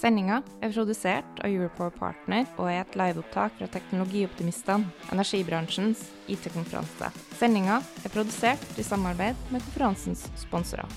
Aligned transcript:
Sendinga 0.00 0.38
er 0.64 0.70
produsert 0.72 1.40
av 1.44 1.50
Europower 1.52 1.92
Partner 1.92 2.46
og 2.54 2.70
er 2.70 2.78
et 2.80 2.94
liveopptak 2.96 3.58
fra 3.58 3.66
Teknologioptimistene, 3.68 4.88
energibransjens 5.12 6.06
IT-konferanse. 6.32 7.10
Sendinga 7.36 7.82
er 8.00 8.12
produsert 8.14 8.78
i 8.80 8.84
samarbeid 8.86 9.36
med 9.52 9.60
konferansens 9.66 10.22
sponsorer. 10.40 10.88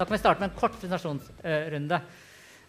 Da 0.00 0.02
kan 0.02 0.16
vi 0.16 0.18
starte 0.18 0.42
med 0.42 0.50
en 0.50 0.58
kort 0.58 0.74
presentasjonsrunde. 0.80 2.00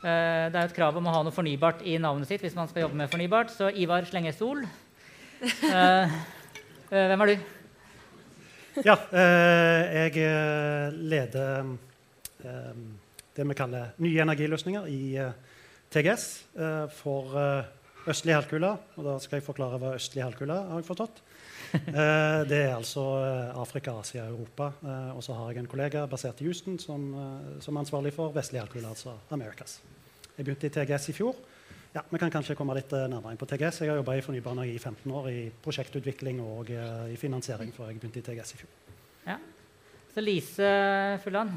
Eh, 0.03 0.45
det 0.53 0.59
er 0.59 0.67
et 0.67 0.75
krav 0.77 0.99
om 0.99 1.09
å 1.09 1.15
ha 1.15 1.23
noe 1.25 1.33
fornybart 1.33 1.81
i 1.89 1.95
navnet 1.97 2.29
sitt 2.29 2.45
hvis 2.45 2.57
man 2.59 2.69
skal 2.69 2.85
jobbe 2.85 2.99
med 2.99 3.09
fornybart. 3.09 3.49
Så 3.55 3.71
Ivar 3.73 4.05
Slenge 4.05 4.35
Sol. 4.37 4.61
Eh, 5.41 6.13
eh, 6.93 7.07
hvem 7.09 7.25
er 7.25 7.31
du? 7.33 7.47
Ja, 8.85 8.99
jeg 9.17 10.21
leder 11.09 11.73
det 13.35 13.45
vi 13.49 13.57
kaller 13.57 13.93
nye 14.03 14.21
energiløsninger 14.23 14.89
i 14.91 15.01
TGS 15.93 16.25
for 16.97 17.37
østlig 18.09 18.35
halvkule. 18.35 18.73
Og 18.97 19.07
da 19.07 19.15
skal 19.23 19.39
jeg 19.39 19.45
forklare 19.45 19.79
hva 19.81 19.95
østlig 19.97 20.23
halvkule 20.25 20.57
har 20.57 20.81
jeg 20.81 20.87
forstått. 20.87 21.21
det 22.51 22.59
er 22.59 22.75
altså 22.75 23.01
Afrika, 23.57 23.95
Asia, 23.99 24.27
Europa. 24.29 24.69
og 25.15 25.23
så 25.25 25.33
har 25.33 25.51
jeg 25.51 25.63
en 25.63 25.71
kollega 25.71 26.05
basert 26.09 26.41
i 26.41 26.45
Houston 26.45 26.77
som, 26.79 27.07
som 27.63 27.75
er 27.75 27.85
ansvarlig 27.85 28.13
for 28.13 28.33
vestlig 28.35 28.61
halvkule, 28.61 28.87
altså 28.89 29.15
Americas. 29.33 29.79
Jeg 30.37 30.45
begynte 30.45 30.69
i 30.69 30.73
TGS 30.73 31.09
i 31.09 31.17
fjor. 31.17 31.35
Ja, 31.93 32.01
Vi 32.09 32.17
kan 32.17 32.31
kanskje 32.33 32.55
komme 32.57 32.73
litt 32.73 32.89
nærmere 32.89 33.35
inn 33.35 33.37
på 33.41 33.45
TGS. 33.45 33.83
Jeg 33.83 33.91
har 33.91 33.99
jobba 33.99 34.15
i 34.17 34.21
fornybar 34.25 34.55
energi 34.55 34.73
i 34.73 34.81
15 34.81 35.11
år 35.13 35.27
i 35.29 35.41
prosjektutvikling 35.61 36.39
og 36.41 36.71
i 36.73 37.17
finansiering 37.21 37.73
før 37.73 37.91
jeg 37.91 37.99
begynte 38.01 38.21
i 38.21 38.25
TGS 38.25 38.55
i 38.55 38.61
fjor. 38.63 38.71
Ja. 39.27 39.37
Så 40.13 40.21
Lise 40.21 40.69
Fulland? 41.21 41.53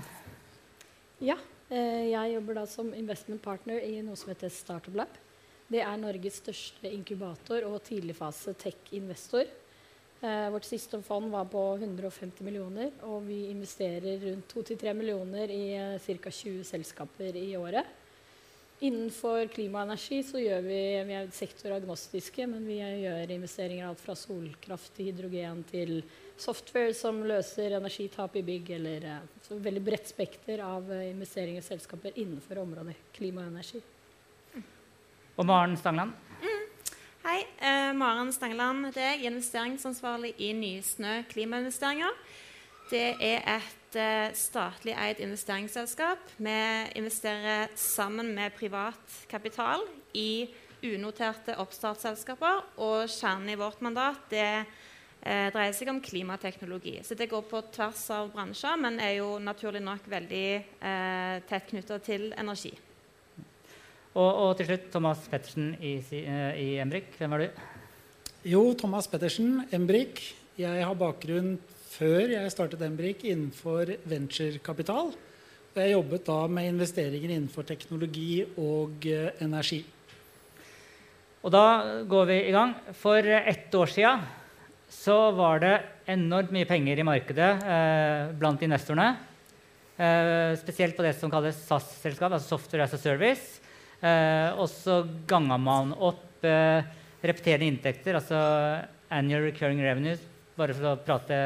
Ja. 1.25 1.39
Jeg 1.67 2.31
jobber 2.31 2.61
da 2.61 2.63
som 2.71 2.93
investment 2.95 3.43
partner 3.43 3.83
i 3.83 3.99
noe 4.07 4.15
som 4.19 4.31
heter 4.31 4.53
Startup 4.55 4.95
Lab. 4.95 5.17
Det 5.67 5.81
er 5.83 5.99
Norges 5.99 6.39
største 6.39 6.91
inkubator 6.95 7.65
og 7.67 7.81
tidligfase 7.89 8.55
tech-investor. 8.55 9.49
Eh, 10.23 10.47
vårt 10.55 10.65
siste 10.65 11.01
fond 11.03 11.29
var 11.33 11.49
på 11.51 11.61
150 11.77 12.41
millioner, 12.47 12.93
og 13.05 13.27
vi 13.27 13.49
investerer 13.51 14.23
rundt 14.23 14.55
2-3 14.55 14.95
millioner 14.97 15.51
i 15.53 15.65
eh, 15.75 15.99
ca. 15.99 16.31
20 16.31 16.63
selskaper 16.65 17.37
i 17.37 17.51
året. 17.59 17.85
Innenfor 18.87 19.49
klima 19.53 19.83
og 19.83 19.91
energi 19.91 20.23
så 20.25 20.41
gjør 20.41 20.63
vi, 20.65 20.81
vi 21.09 21.19
er 21.19 21.29
sektoragnostiske, 21.33 22.47
men 22.47 22.65
vi 22.69 22.79
gjør 22.79 23.35
investeringer 23.35 23.89
alt 23.89 24.01
fra 24.01 24.17
solkraft 24.17 24.95
til 24.97 25.11
hydrogen 25.11 25.63
til 25.69 25.99
software 26.41 26.95
som 26.95 27.23
løser 27.27 27.77
energitap 27.79 28.37
i 28.37 28.45
bygg, 28.47 28.71
eller 28.79 29.05
eh, 29.11 29.27
så 29.47 29.59
veldig 29.63 29.83
bredt 29.85 30.09
spekter 30.11 30.63
av 30.65 30.89
eh, 30.93 31.11
investeringer 31.11 31.63
i 31.63 31.67
selskaper 31.67 32.17
innenfor 32.17 32.63
området 32.63 32.97
klima 33.17 33.45
og 33.45 33.55
energi. 33.55 33.83
Og 35.37 35.45
Maren 35.45 35.77
Stangland? 35.77 36.15
Mm. 36.41 36.65
Hei. 37.27 37.41
Eh, 37.61 37.93
Maren 37.99 38.33
Stangland 38.33 38.87
heter 38.89 39.11
jeg. 39.11 39.27
Investeringsansvarlig 39.29 40.33
i 40.41 40.53
Nysnø 40.57 41.19
klimainvesteringer. 41.33 42.15
Det 42.87 43.17
er 43.21 43.43
et 43.57 43.99
eh, 43.99 44.31
statlig 44.39 44.95
eid 44.95 45.21
investeringsselskap. 45.25 46.23
Vi 46.39 46.59
investerer 46.97 47.69
sammen 47.75 48.31
med 48.37 48.55
privat 48.57 49.17
kapital 49.29 49.83
i 50.15 50.47
unoterte 50.87 51.57
oppstartsselskaper. 51.61 52.63
Og 52.79 53.11
kjernen 53.11 53.51
i 53.53 53.59
vårt 53.59 53.83
mandat 53.85 54.31
det 54.31 54.65
uh, 55.25 55.49
dreier 55.55 55.75
seg 55.77 55.91
om 55.93 56.01
klimateknologi. 56.03 56.99
Så 57.07 57.17
det 57.19 57.31
går 57.31 57.47
på 57.49 57.63
tvers 57.75 58.03
av 58.15 58.33
bransjer, 58.35 58.77
men 58.83 59.01
er 59.03 59.19
jo 59.21 59.37
naturlig 59.43 59.83
nok 59.85 60.05
veldig 60.11 60.49
eh, 60.57 61.39
tett 61.49 61.71
knytta 61.71 61.99
til 62.05 62.29
energi. 62.39 62.73
Og, 64.17 64.31
og, 64.31 64.51
til 64.57 64.71
slutt 64.71 64.87
Thomas 64.95 65.25
Pettersen 65.29 65.75
i, 65.85 65.99
i 66.09 66.69
Embrik. 66.81 67.11
Hvem 67.19 67.35
er 67.37 67.45
du? 67.45 67.65
Jo, 68.49 68.63
Thomas 68.79 69.09
Pettersen, 69.13 69.67
Embrik. 69.77 70.23
Jeg 70.57 70.85
har 70.89 70.97
bakgrunn 70.97 71.59
før 71.97 72.33
jeg 72.33 72.53
startet 72.55 72.85
Embrik 72.87 73.27
innenfor 73.29 73.93
venturekapital. 74.09 75.11
Og 75.13 75.83
jeg 75.83 75.93
jobbet 75.93 76.25
da 76.25 76.39
med 76.49 76.71
investeringer 76.71 77.35
innenfor 77.35 77.67
teknologi 77.69 78.41
og 78.57 79.05
eh, 79.11 79.35
energi. 79.45 79.83
Og 81.45 81.53
da 81.53 81.67
går 82.09 82.25
vi 82.31 82.41
i 82.47 82.55
gang. 82.55 82.73
For 82.97 83.21
ett 83.21 83.75
år 83.77 83.93
sia 83.93 84.15
så 84.89 85.17
var 85.35 85.63
det 85.63 85.75
enormt 86.11 86.53
mye 86.55 86.69
penger 86.69 87.01
i 87.01 87.07
markedet 87.07 87.51
eh, 87.67 88.35
blant 88.39 88.63
investorene. 88.63 89.17
Eh, 89.97 90.53
spesielt 90.61 90.97
på 90.97 91.05
det 91.07 91.15
som 91.19 91.33
kalles 91.33 91.59
SAS-selskap, 91.67 92.31
altså 92.33 92.57
Software 92.57 92.87
as 92.87 92.95
a 92.95 93.01
Service. 93.01 93.61
Eh, 94.01 94.51
og 94.55 94.69
så 94.71 95.01
ganga 95.29 95.57
man 95.59 95.95
opp 95.97 96.45
eh, 96.47 96.85
repeterende 97.27 97.71
inntekter, 97.71 98.19
altså 98.19 98.39
annual 99.11 99.49
recurring 99.49 99.81
revenues, 99.83 100.23
bare 100.57 100.77
for 100.77 100.93
å 100.93 101.01
prate 101.01 101.41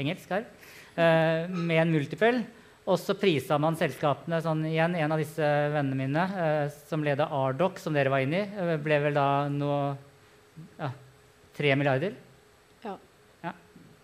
engelsk 0.00 0.32
her, 0.32 0.46
eh, 0.96 1.50
med 1.50 1.82
en 1.82 1.92
multiple. 1.92 2.40
Og 2.90 2.96
så 2.98 3.14
prisa 3.18 3.58
man 3.60 3.76
selskapene 3.78 4.40
sånn 4.42 4.64
igjen. 4.66 4.96
En 4.98 5.12
av 5.12 5.20
disse 5.20 5.44
vennene 5.44 5.98
mine 5.98 6.24
eh, 6.24 6.64
som 6.88 7.04
leda 7.04 7.28
Ardoc, 7.28 7.78
som 7.78 7.94
dere 7.94 8.10
var 8.10 8.24
inne 8.24 8.40
i, 8.40 8.48
eh, 8.48 8.80
ble 8.82 8.98
vel 9.04 9.18
da 9.18 9.28
nå 9.52 9.74
ja, 10.78 10.90
3 11.58 11.76
milliarder. 11.78 12.16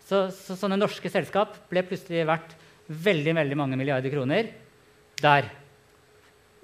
Så, 0.06 0.28
så, 0.30 0.54
sånne 0.54 0.78
norske 0.78 1.10
selskap 1.10 1.56
ble 1.70 1.82
plutselig 1.86 2.26
verdt 2.28 2.54
veldig, 2.86 3.32
veldig 3.40 3.56
mange 3.58 3.78
milliarder 3.78 4.12
kroner 4.12 4.52
der. 5.18 5.48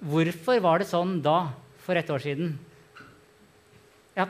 Hvorfor 0.02 0.60
var 0.62 0.82
det 0.82 0.90
sånn 0.90 1.16
da, 1.24 1.50
for 1.82 1.98
et 1.98 2.10
år 2.10 2.22
siden? 2.22 2.52
Ja. 4.14 4.28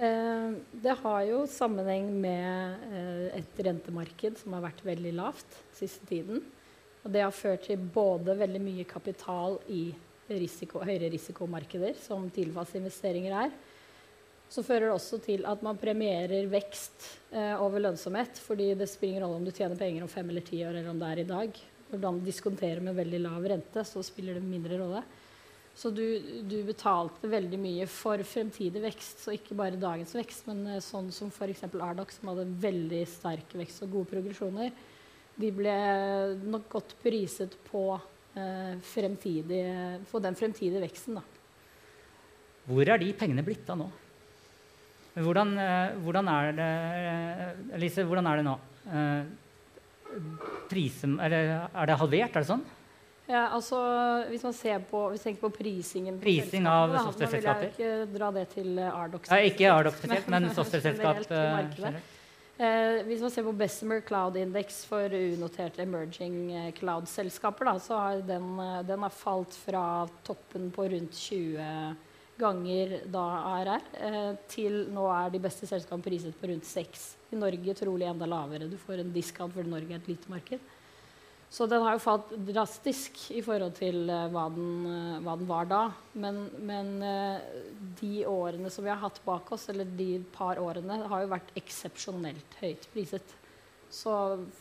Eh, 0.00 0.46
det 0.84 0.94
har 1.02 1.24
jo 1.26 1.42
sammenheng 1.50 2.06
med 2.22 2.86
eh, 2.94 3.40
et 3.40 3.62
rentemarked 3.66 4.38
som 4.40 4.54
har 4.56 4.64
vært 4.68 4.84
veldig 4.86 5.16
lavt 5.18 5.58
siste 5.76 6.06
tiden. 6.08 6.44
Og 7.02 7.10
det 7.10 7.24
har 7.24 7.34
ført 7.34 7.66
til 7.66 7.80
både 7.80 8.36
veldig 8.38 8.62
mye 8.62 8.86
kapital 8.86 9.58
i 9.72 9.88
risiko, 10.30 10.84
høyere 10.84 11.10
risikomarkeder, 11.10 11.96
som 11.98 12.28
tidligfaseinvesteringer 12.30 13.36
er. 13.46 13.54
Så 14.50 14.64
fører 14.66 14.88
det 14.88 14.96
også 14.96 15.20
til 15.22 15.44
at 15.46 15.60
man 15.62 15.78
premierer 15.78 16.48
vekst 16.50 17.06
eh, 17.30 17.54
over 17.54 17.84
lønnsomhet. 17.84 18.38
fordi 18.42 18.72
det 18.74 18.88
spiller 18.90 19.20
ingen 19.20 19.26
rolle 19.28 19.38
om 19.38 19.46
du 19.46 19.54
tjener 19.54 19.78
penger 19.78 20.02
om 20.02 20.10
fem 20.10 20.30
eller 20.30 20.46
ti 20.46 20.64
år, 20.66 20.74
eller 20.74 20.90
om 20.90 20.98
det 20.98 21.10
er 21.10 21.22
i 21.22 21.28
dag. 21.28 21.60
Når 21.90 22.02
man 22.02 22.22
diskonterer 22.26 22.82
med 22.82 22.98
veldig 22.98 23.20
lav 23.22 23.46
rente, 23.46 23.84
så 23.86 24.02
spiller 24.02 24.34
det 24.34 24.42
mindre 24.42 24.78
rolle. 24.78 25.04
Så 25.74 25.92
du, 25.94 26.02
du, 26.50 26.58
betalte 26.66 27.30
veldig 27.30 27.58
mye 27.62 27.86
for 27.88 28.20
fremtidig 28.26 28.82
vekst, 28.82 29.22
så 29.22 29.32
ikke 29.36 29.54
bare 29.56 29.78
dagens 29.80 30.12
vekst, 30.18 30.48
men 30.50 30.64
uh, 30.66 30.80
sånn 30.82 31.12
som 31.14 31.30
f.eks. 31.30 31.62
Ardoc, 31.70 32.10
som 32.12 32.32
hadde 32.32 32.48
veldig 32.60 33.04
sterk 33.08 33.54
vekst 33.56 33.86
og 33.86 33.94
gode 33.94 34.10
progresjoner. 34.10 34.74
De 35.40 35.52
ble 35.54 35.76
nok 36.42 36.66
godt 36.74 36.96
priset 37.00 37.54
på, 37.70 37.84
eh, 38.34 38.74
på 40.10 40.20
den 40.20 40.36
fremtidige 40.36 40.82
veksten. 40.82 41.16
Da. 41.16 41.22
Hvor 42.66 42.90
er 42.92 43.00
de 43.00 43.14
pengene 43.16 43.46
blitt 43.46 43.70
av 43.72 43.78
nå? 43.80 43.88
Hvordan, 45.14 45.54
uh, 45.58 46.02
hvordan 46.04 46.28
er 46.30 46.52
det 46.58 47.80
Lise, 47.82 48.04
hvordan 48.06 48.28
er 48.30 48.40
det 48.40 48.46
nå? 48.46 48.58
Prisen, 50.70 51.18
er, 51.22 51.32
det, 51.32 51.40
er 51.74 51.90
det 51.90 51.96
halvert? 51.98 52.36
Er 52.36 52.44
det 52.44 52.48
sånn? 52.48 52.62
Ja, 53.30 53.46
altså, 53.54 53.78
hvis 54.28 54.42
man 54.42 54.54
ser 54.56 54.80
på, 54.90 55.04
hvis 55.12 55.22
tenker 55.22 55.44
på 55.44 55.52
prisingen 55.60 56.16
på 56.18 56.24
Prising 56.24 56.66
av 56.66 56.96
software-selskaper? 56.96 57.68
vil 57.76 57.84
jeg 57.84 58.00
ikke 58.00 58.16
dra 58.16 58.30
det 58.34 58.46
til 58.56 58.78
eh, 58.78 58.96
Ardoc. 59.02 59.28
Ja, 59.30 59.38
ikke 59.46 59.68
Ardox 59.70 60.00
spesielt, 60.00 60.30
men 60.34 60.48
software-selskap 60.58 61.20
eh, 61.30 62.00
eh, 62.58 62.96
hvis 63.06 63.22
man 63.22 63.30
ser 63.30 63.46
på 63.46 63.54
Bessemer 63.60 64.02
Cloud 64.06 64.38
Index 64.40 64.82
for 64.88 65.14
unoterte 65.14 65.84
emerging 65.86 66.40
eh, 66.50 66.68
cloud-selskaper, 66.74 67.70
så 67.78 68.00
har 68.02 68.24
den, 68.26 68.50
den 68.88 69.06
har 69.06 69.14
falt 69.14 69.54
fra 69.62 69.84
toppen 70.26 70.72
på 70.74 70.88
rundt 70.90 71.22
20 71.22 71.94
ganger 72.40 72.98
da 73.12 73.22
ARR 73.52 73.86
eh, 74.00 74.34
til 74.50 74.84
nå 74.92 75.06
er 75.12 75.32
de 75.32 75.40
beste 75.42 75.68
selskapene 75.68 76.06
priset 76.06 76.36
på 76.38 76.50
rundt 76.50 76.68
6. 76.68 77.06
I 77.34 77.38
Norge 77.38 77.76
trolig 77.78 78.08
enda 78.08 78.28
lavere. 78.28 78.68
Du 78.70 78.78
får 78.80 79.02
en 79.02 79.14
discount 79.14 79.54
fordi 79.54 79.70
Norge 79.70 79.94
er 79.94 80.00
et 80.00 80.10
lite 80.10 80.30
marked. 80.32 80.68
Så 81.50 81.66
den 81.66 81.82
har 81.82 81.96
jo 81.96 82.02
falt 82.02 82.30
drastisk 82.46 83.24
i 83.34 83.40
forhold 83.42 83.74
til 83.74 84.04
uh, 84.06 84.28
hva, 84.30 84.44
den, 84.54 84.84
uh, 84.86 85.16
hva, 85.24 85.34
den, 85.34 85.48
var 85.48 85.66
da. 85.70 85.80
Men, 86.14 86.44
men 86.62 86.92
de 87.98 88.12
årene 88.30 88.70
som 88.70 88.86
vi 88.86 88.92
har 88.92 89.00
hatt 89.02 89.18
bak 89.24 89.50
oss, 89.56 89.66
eller 89.72 89.88
de 89.98 90.20
par 90.34 90.60
årene, 90.62 91.00
har 91.10 91.24
jo 91.24 91.32
vært 91.32 91.50
eksepsjonelt 91.58 92.58
høyt 92.62 92.86
priset. 92.94 93.34
Så 93.90 94.12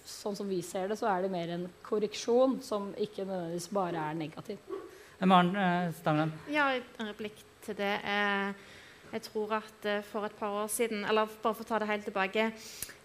sånn 0.09 0.39
som 0.39 0.49
vi 0.49 0.63
ser 0.65 0.89
det, 0.89 0.97
så 0.97 1.11
er 1.11 1.21
det 1.21 1.33
mer 1.33 1.53
en 1.53 1.67
korreksjon 1.85 2.57
som 2.65 2.89
ikke 2.97 3.27
nødvendigvis 3.27 3.69
bare 3.77 4.07
er 4.09 4.17
negativ. 4.17 4.73
Maren 5.19 5.93
Stangeland? 5.99 6.33
Ja, 6.49 6.71
en 6.73 7.11
replikk 7.11 7.43
til 7.69 7.79
det. 7.79 7.95
jeg 9.09 9.21
tror 9.25 9.53
at 9.57 9.89
for 10.05 10.25
et 10.25 10.37
par 10.37 10.63
år 10.63 10.67
siden, 10.67 11.05
eller 11.05 11.29
bare 11.41 11.53
for 11.55 11.65
å 11.65 11.69
ta 11.69 11.79
det 11.81 11.89
helt 11.89 12.09
tilbake 12.09 12.51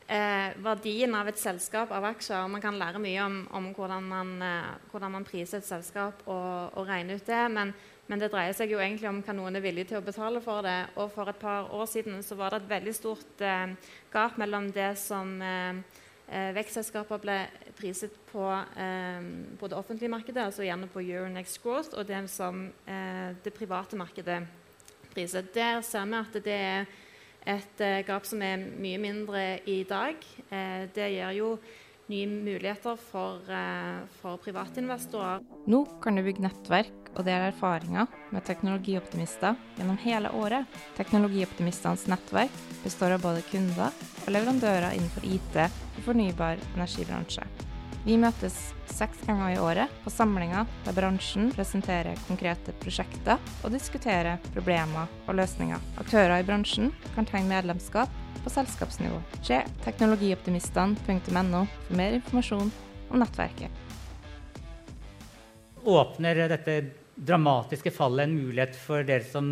eh, 0.09 0.53
verdien 0.65 1.15
av 1.17 1.29
et 1.29 1.41
selskap 1.41 1.93
av 1.95 2.05
aksjer. 2.11 2.47
Man 2.51 2.63
kan 2.63 2.79
lære 2.79 3.01
mye 3.03 3.25
om, 3.25 3.41
om 3.57 3.71
hvordan, 3.77 4.07
man, 4.09 4.37
eh, 4.43 4.71
hvordan, 4.93 5.17
man, 5.17 5.27
priser 5.29 5.61
et 5.61 5.69
selskap 5.69 6.25
og, 6.27 6.77
og 6.77 6.89
regne 6.89 7.17
ut 7.17 7.27
det. 7.27 7.43
Men, 7.53 7.75
men, 8.09 8.21
det 8.21 8.31
dreier 8.33 8.57
seg 8.57 8.73
jo 8.75 8.81
egentlig 8.83 9.09
om 9.11 9.23
hva 9.25 9.37
noen 9.37 9.59
er 9.59 9.65
villig 9.65 9.89
til 9.91 10.01
å 10.01 10.05
betale 10.05 10.43
for 10.45 10.65
det. 10.67 10.79
Og 11.01 11.13
for 11.15 11.31
et 11.31 11.41
par 11.41 11.73
år 11.73 11.87
siden 11.91 12.23
så 12.25 12.39
var 12.41 12.53
det 12.53 12.65
et 12.65 12.73
veldig 12.77 12.97
stort 12.97 13.45
eh, 13.45 13.77
gap 14.13 14.41
mellom 14.41 14.71
det 14.75 14.95
som 15.01 15.37
eh, 15.43 16.01
eh, 16.29 16.51
vekstselskaper 16.57 17.23
ble 17.23 17.39
priset 17.79 18.15
på, 18.31 18.45
eh, 18.81 19.31
på, 19.61 19.71
det 19.71 19.79
offentlige 19.79 20.13
markedet, 20.13 20.49
altså 20.49 20.67
gjerne 20.67 20.91
på 20.93 21.05
Euronext 21.05 21.63
Growth, 21.63 21.97
og 21.99 22.07
det 22.09 22.27
som 22.31 22.69
det 23.45 23.53
private 23.55 23.97
markedet 23.97 24.43
priset. 25.15 25.55
Der 25.55 25.81
ser 25.87 26.07
vi 26.11 26.21
at 26.21 26.45
det 26.45 26.59
er 26.59 26.87
et 27.45 27.81
uh, 27.85 28.01
gap 28.07 28.27
som 28.29 28.43
er 28.45 28.61
mye 28.81 29.01
mindre 29.01 29.45
i 29.69 29.83
dag. 29.89 30.21
Uh, 30.51 30.85
det 30.95 31.11
gir 31.13 31.39
jo 31.39 31.55
nye 32.13 32.29
muligheter 32.29 32.99
for, 33.01 33.45
uh, 33.49 34.05
for 34.21 34.41
privatinvestorer. 34.45 35.45
Nå 35.71 35.85
kan 36.05 36.17
du 36.17 36.25
bygge 36.25 36.45
nettverk 36.45 37.13
og 37.15 37.23
dele 37.29 37.53
erfaringer 37.53 38.11
med 38.35 38.45
teknologioptimister 38.49 39.57
gjennom 39.79 40.01
hele 40.03 40.33
året. 40.35 40.81
Teknologioptimistenes 40.99 42.09
nettverk 42.11 42.63
består 42.83 43.17
av 43.17 43.25
både 43.25 43.45
kunder 43.53 43.95
og 44.25 44.33
leverandører 44.35 44.97
innenfor 44.97 45.29
IT 45.29 45.84
fornybar 46.03 46.59
energibransje. 46.75 47.47
Vi 48.05 48.19
møtes 48.21 48.57
seks 48.93 49.23
ganger 49.25 49.55
i 49.55 49.61
året 49.63 49.93
på 50.05 50.11
samlinger 50.13 50.67
der 50.85 50.97
bransjen 50.97 51.49
presenterer 51.55 52.19
konkrete 52.27 52.75
prosjekter 52.83 53.41
og 53.65 53.73
diskuterer 53.73 54.43
problemer 54.53 55.09
og 55.25 55.39
løsninger. 55.39 55.81
Aktører 56.03 56.43
i 56.43 56.45
bransjen 56.45 56.93
kan 57.15 57.25
tegne 57.31 57.49
medlemskap 57.55 58.13
på 58.45 58.53
selskapsnivå. 58.53 59.23
Se 59.41 59.63
teknologioptimistene.no 59.87 61.65
for 61.87 61.97
mer 61.97 62.19
informasjon 62.19 62.75
om 63.09 63.25
nettverket. 63.25 63.73
Åpner 65.85 66.45
dette 66.53 66.77
dramatiske 67.15 67.93
fallet 67.95 68.29
en 68.29 68.37
mulighet 68.37 68.77
for 68.77 69.05
dere 69.07 69.25
som 69.25 69.49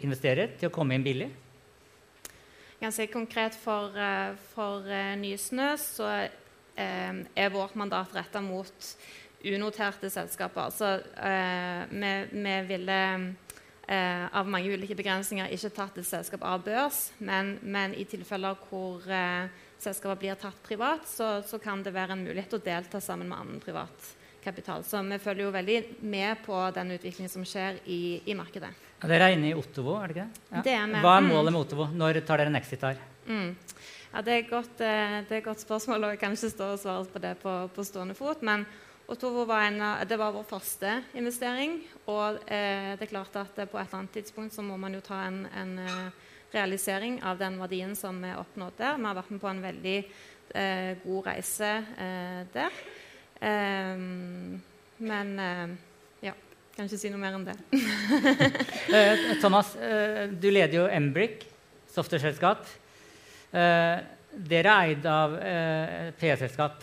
investerer, 0.00 0.56
til 0.56 0.70
å 0.70 0.74
komme 0.74 0.96
inn 0.96 1.04
billig? 1.04 1.28
Ganske 2.84 3.08
konkret 3.08 3.56
for, 3.56 3.96
eh, 3.96 4.34
for 4.52 4.84
uh, 4.84 5.14
Nysnø 5.16 5.72
så 5.80 6.08
Eh, 6.76 7.14
er 7.34 7.50
vårt 7.50 7.74
mandat 7.74 8.14
retta 8.14 8.40
mot 8.40 8.96
unoterte 9.44 10.10
selskaper. 10.10 10.70
Så 10.74 10.88
eh, 11.22 11.84
vi, 11.90 12.12
vi, 12.32 12.54
ville 12.66 12.96
eh, 13.86 14.24
av 14.26 14.48
mange 14.50 14.72
ulike 14.74 14.96
begrensninger 14.98 15.54
ikke 15.54 15.70
tatt 15.76 16.00
et 16.00 16.08
selskap 16.08 16.42
av 16.42 16.64
børs, 16.66 17.12
men, 17.22 17.58
men 17.62 17.94
i 17.94 18.06
tilfeller 18.10 18.58
hvor 18.66 19.06
selskapet 19.78 20.24
blir 20.24 20.40
tatt 20.40 20.58
privat, 20.66 21.06
så, 21.06 21.38
så, 21.46 21.60
kan 21.62 21.84
det 21.84 21.94
være 21.94 22.16
en 22.16 22.26
mulighet 22.26 22.58
å 22.58 22.62
delta 22.64 23.02
sammen 23.04 23.30
med 23.30 23.38
annen 23.38 23.62
privat 23.62 24.10
kapital. 24.42 24.82
Så 24.84 24.98
vi 25.06 25.20
følger 25.22 25.46
jo 25.46 25.54
veldig 25.54 25.78
med 26.02 26.42
på 26.44 26.58
den 26.74 26.96
utviklingen 26.96 27.32
som 27.32 27.46
skjer 27.46 27.78
i, 27.86 28.18
i 28.26 28.34
markedet. 28.34 28.72
Ja, 29.04 29.08
dere 29.10 29.26
er 29.28 29.34
inne 29.36 29.50
i 29.50 29.56
Ottovo, 29.56 29.98
er 30.00 30.08
det 30.08 30.14
ikke 30.14 30.22
det? 30.24 30.44
Ja. 30.48 30.60
det 30.64 30.72
er 30.72 31.02
Hva 31.04 31.18
er 31.18 31.26
målet 31.26 31.52
med 31.52 31.60
Ottovo? 31.60 31.86
Når 31.92 32.22
tar 32.24 32.40
dere 32.40 32.48
en 32.48 32.56
exit 32.56 32.86
her? 32.86 33.02
Mm. 33.28 33.50
Ja, 34.14 34.22
det, 34.24 34.32
er 34.32 34.48
godt, 34.48 34.80
eh, 34.80 35.18
det 35.28 35.34
er 35.34 35.42
et 35.42 35.44
godt 35.44 35.60
spørsmål, 35.60 36.06
og 36.06 36.14
jeg 36.14 36.22
kan 36.22 36.32
ikke 36.32 36.50
stå 36.54 36.70
og 36.72 36.80
svare 36.80 37.04
på 37.12 37.20
det 37.20 37.34
på, 37.42 37.52
på 37.76 37.84
stående 37.84 38.16
fot. 38.16 38.40
Men 38.40 38.64
Otovo 39.12 39.44
var, 39.44 39.66
en, 39.68 39.84
det 40.08 40.16
var 40.16 40.32
vår 40.32 40.48
første 40.48 40.96
investering. 41.20 41.76
Og 42.08 42.40
eh, 42.48 42.94
det 42.96 43.04
er 43.04 43.12
klart 43.12 43.36
at 43.36 43.52
på 43.58 43.76
et 43.76 43.84
eller 43.84 44.00
annet 44.00 44.16
tidspunkt 44.16 44.56
så 44.56 44.64
må 44.64 44.80
man 44.80 44.96
jo 44.96 45.04
ta 45.04 45.20
en, 45.26 45.42
en 45.52 45.78
eh, 45.84 46.28
realisering 46.56 47.20
av 47.28 47.36
den 47.44 47.60
verdien 47.60 47.92
som 47.98 48.24
er 48.24 48.40
oppnådd 48.40 48.80
der. 48.80 48.96
Vi 48.96 49.10
har 49.10 49.20
vært 49.20 49.34
med 49.36 49.44
på 49.44 49.52
en 49.52 49.64
veldig 49.68 49.98
eh, 50.00 50.92
god 51.04 51.26
reise 51.28 51.74
eh, 52.00 52.44
der. 52.56 52.84
Eh, 53.44 54.06
men 55.04 55.36
kan 56.74 56.88
ikke 56.88 56.98
si 56.98 57.10
noe 57.12 57.22
mer 57.22 57.36
enn 57.36 57.46
det. 57.46 57.56
Thomas, 59.42 59.74
du 60.34 60.48
leder 60.50 60.80
jo 60.80 60.86
Embrick, 60.90 61.44
software-selskap. 61.94 62.66
Uh, 63.54 64.02
dere 64.34 64.72
er 64.72 64.90
eid 64.90 65.06
av 65.06 65.36
PE-selskap. 66.18 66.82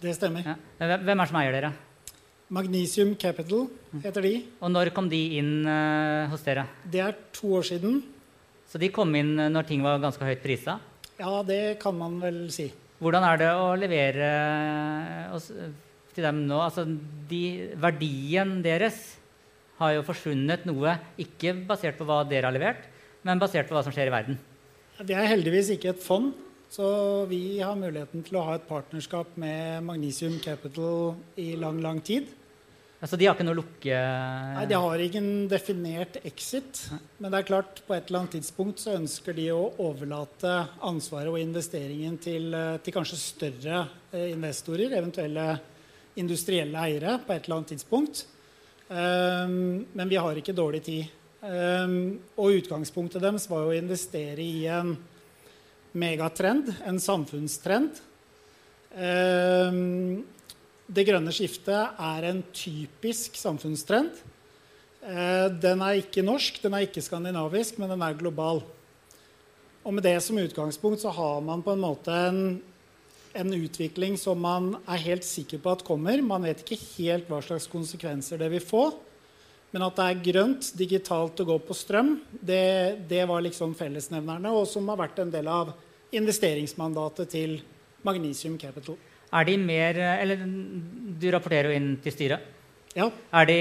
Det 0.00 0.14
stemmer. 0.16 0.46
Ja. 0.46 0.56
Hvem 0.78 1.12
er 1.12 1.20
det 1.20 1.28
som 1.28 1.40
eier 1.42 1.56
dere? 1.58 1.74
Magnesium 2.48 3.12
Capital 3.20 3.66
heter 4.00 4.24
de. 4.24 4.32
Og 4.64 4.70
når 4.72 4.88
kom 4.96 5.08
de 5.10 5.18
inn 5.36 5.66
uh, 5.68 6.28
hos 6.32 6.44
dere? 6.46 6.64
Det 6.88 7.02
er 7.04 7.18
to 7.36 7.50
år 7.58 7.66
siden. 7.68 8.00
Så 8.68 8.80
de 8.80 8.88
kom 8.92 9.12
inn 9.16 9.34
når 9.52 9.68
ting 9.68 9.84
var 9.84 10.00
ganske 10.00 10.24
høyt 10.24 10.40
prisa? 10.44 10.78
Ja, 11.18 11.42
det 11.44 11.76
kan 11.82 11.96
man 11.98 12.16
vel 12.22 12.46
si. 12.54 12.70
Hvordan 13.02 13.26
er 13.26 13.40
det 13.40 13.50
å 13.52 13.68
levere 13.78 14.30
oss, 15.36 15.50
til 16.14 16.24
dem 16.24 16.42
nå? 16.48 16.58
Altså, 16.64 16.86
de, 17.28 17.42
verdien 17.80 18.58
deres 18.64 19.17
har 19.78 19.94
jo 19.94 20.04
forsvunnet 20.06 20.66
noe, 20.68 20.96
ikke 21.20 21.54
basert 21.68 21.98
på 21.98 22.06
hva 22.08 22.22
dere 22.26 22.50
har 22.50 22.54
levert, 22.56 22.88
men 23.26 23.40
basert 23.40 23.68
på 23.68 23.76
hva 23.76 23.84
som 23.86 23.94
skjer 23.94 24.10
i 24.10 24.14
verden. 24.14 24.38
Vi 24.98 25.14
er 25.14 25.30
heldigvis 25.30 25.70
ikke 25.76 25.92
et 25.94 26.02
fond, 26.02 26.32
så 26.72 26.88
vi 27.30 27.60
har 27.62 27.78
muligheten 27.78 28.24
til 28.26 28.40
å 28.40 28.44
ha 28.48 28.58
et 28.58 28.66
partnerskap 28.68 29.38
med 29.40 29.86
Magnesium 29.86 30.36
Capital 30.42 31.14
i 31.40 31.52
lang, 31.60 31.78
lang 31.84 32.02
tid. 32.04 32.28
Altså 32.98 33.14
De 33.14 33.28
har 33.28 33.36
ikke 33.36 33.46
noe 33.46 33.60
lukke... 33.60 33.98
Nei, 34.56 34.64
De 34.66 34.74
har 34.74 35.02
ikke 35.04 35.20
en 35.22 35.46
definert 35.50 36.18
exit. 36.26 36.80
Men 37.22 37.30
det 37.30 37.40
er 37.40 37.46
klart, 37.46 37.82
på 37.86 37.94
et 37.94 38.08
eller 38.08 38.24
annet 38.24 38.34
tidspunkt 38.40 38.82
så 38.82 38.96
ønsker 38.98 39.36
de 39.38 39.46
å 39.54 39.68
overlate 39.84 40.54
ansvaret 40.86 41.30
og 41.30 41.38
investeringen 41.38 42.18
til, 42.22 42.50
eh, 42.58 42.80
til 42.82 42.96
kanskje 42.96 43.20
større 43.22 43.84
eh, 44.10 44.32
investorer, 44.32 44.96
eventuelle 44.98 45.46
industrielle 46.18 46.82
eiere, 46.88 47.20
på 47.22 47.36
et 47.36 47.46
eller 47.46 47.60
annet 47.60 47.76
tidspunkt. 47.76 48.24
Um, 48.88 49.84
men 49.92 50.08
vi 50.08 50.16
har 50.16 50.38
ikke 50.40 50.56
dårlig 50.56 50.80
tid. 50.86 51.14
Um, 51.44 52.18
og 52.40 52.56
utgangspunktet 52.56 53.22
deres 53.22 53.44
var 53.50 53.68
å 53.68 53.76
investere 53.76 54.40
i 54.40 54.64
en 54.72 54.94
megatrend, 55.98 56.72
en 56.88 57.00
samfunnstrend. 57.02 58.00
Um, 58.96 60.24
det 60.88 61.04
grønne 61.04 61.34
skiftet 61.36 62.00
er 62.00 62.30
en 62.30 62.40
typisk 62.56 63.36
samfunnstrend. 63.36 64.16
Uh, 65.04 65.52
den 65.52 65.84
er 65.84 66.00
ikke 66.00 66.24
norsk, 66.24 66.62
den 66.64 66.74
er 66.74 66.88
ikke 66.88 67.04
skandinavisk, 67.04 67.76
men 67.78 67.92
den 67.92 68.02
er 68.04 68.16
global. 68.18 68.64
Og 69.84 69.94
med 69.94 70.04
det 70.04 70.16
som 70.24 70.40
utgangspunkt 70.40 71.04
så 71.04 71.12
har 71.12 71.44
man 71.44 71.62
på 71.64 71.76
en 71.76 71.84
måte 71.84 72.12
en, 72.12 72.42
en 73.36 73.52
utvikling 73.56 74.16
som 74.20 74.40
man 74.40 74.72
er 74.88 75.02
helt 75.04 75.26
sikker 75.26 75.60
på 75.62 75.74
at 75.74 75.84
kommer. 75.86 76.22
Man 76.24 76.46
vet 76.46 76.62
ikke 76.64 76.80
helt 76.96 77.28
hva 77.30 77.40
slags 77.44 77.68
konsekvenser 77.70 78.40
det 78.40 78.50
vil 78.54 78.64
få. 78.64 78.86
Men 79.74 79.84
at 79.84 79.98
det 79.98 80.06
er 80.06 80.22
grønt, 80.30 80.70
digitalt 80.80 81.40
å 81.42 81.48
gå 81.50 81.58
på 81.60 81.76
strøm, 81.76 82.14
det, 82.32 83.04
det 83.10 83.26
var 83.28 83.42
liksom 83.44 83.74
fellesnevnerne, 83.76 84.52
og 84.56 84.64
som 84.70 84.88
har 84.88 84.96
vært 85.02 85.20
en 85.20 85.32
del 85.32 85.50
av 85.52 85.74
investeringsmandatet 86.16 87.28
til 87.34 87.58
Magnesium 88.06 88.56
Capital. 88.60 88.96
Er 89.28 89.44
de 89.44 89.58
mer 89.60 89.98
Eller 90.00 90.40
du 90.40 91.26
rapporterer 91.28 91.68
jo 91.68 91.76
inn 91.76 91.90
til 92.00 92.14
styret. 92.14 92.54
Ja. 92.96 93.10
Er, 93.36 93.50
de, 93.50 93.58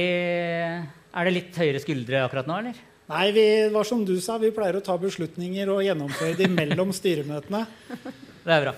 er 1.12 1.28
det 1.28 1.34
litt 1.36 1.60
høyere 1.60 1.82
skuldre 1.84 2.24
akkurat 2.24 2.48
nå, 2.48 2.62
eller? 2.62 2.80
Nei, 3.08 3.28
vi, 3.36 3.44
var 3.72 3.88
som 3.88 4.02
du 4.08 4.16
sa, 4.24 4.36
vi 4.40 4.52
pleier 4.56 4.80
å 4.80 4.84
ta 4.84 4.98
beslutninger 5.00 5.70
og 5.72 5.84
gjennomføre 5.86 6.36
de 6.40 6.48
mellom 6.52 6.92
styremøtene. 6.96 7.66
Det 8.48 8.56
er 8.56 8.64
bra. 8.64 8.72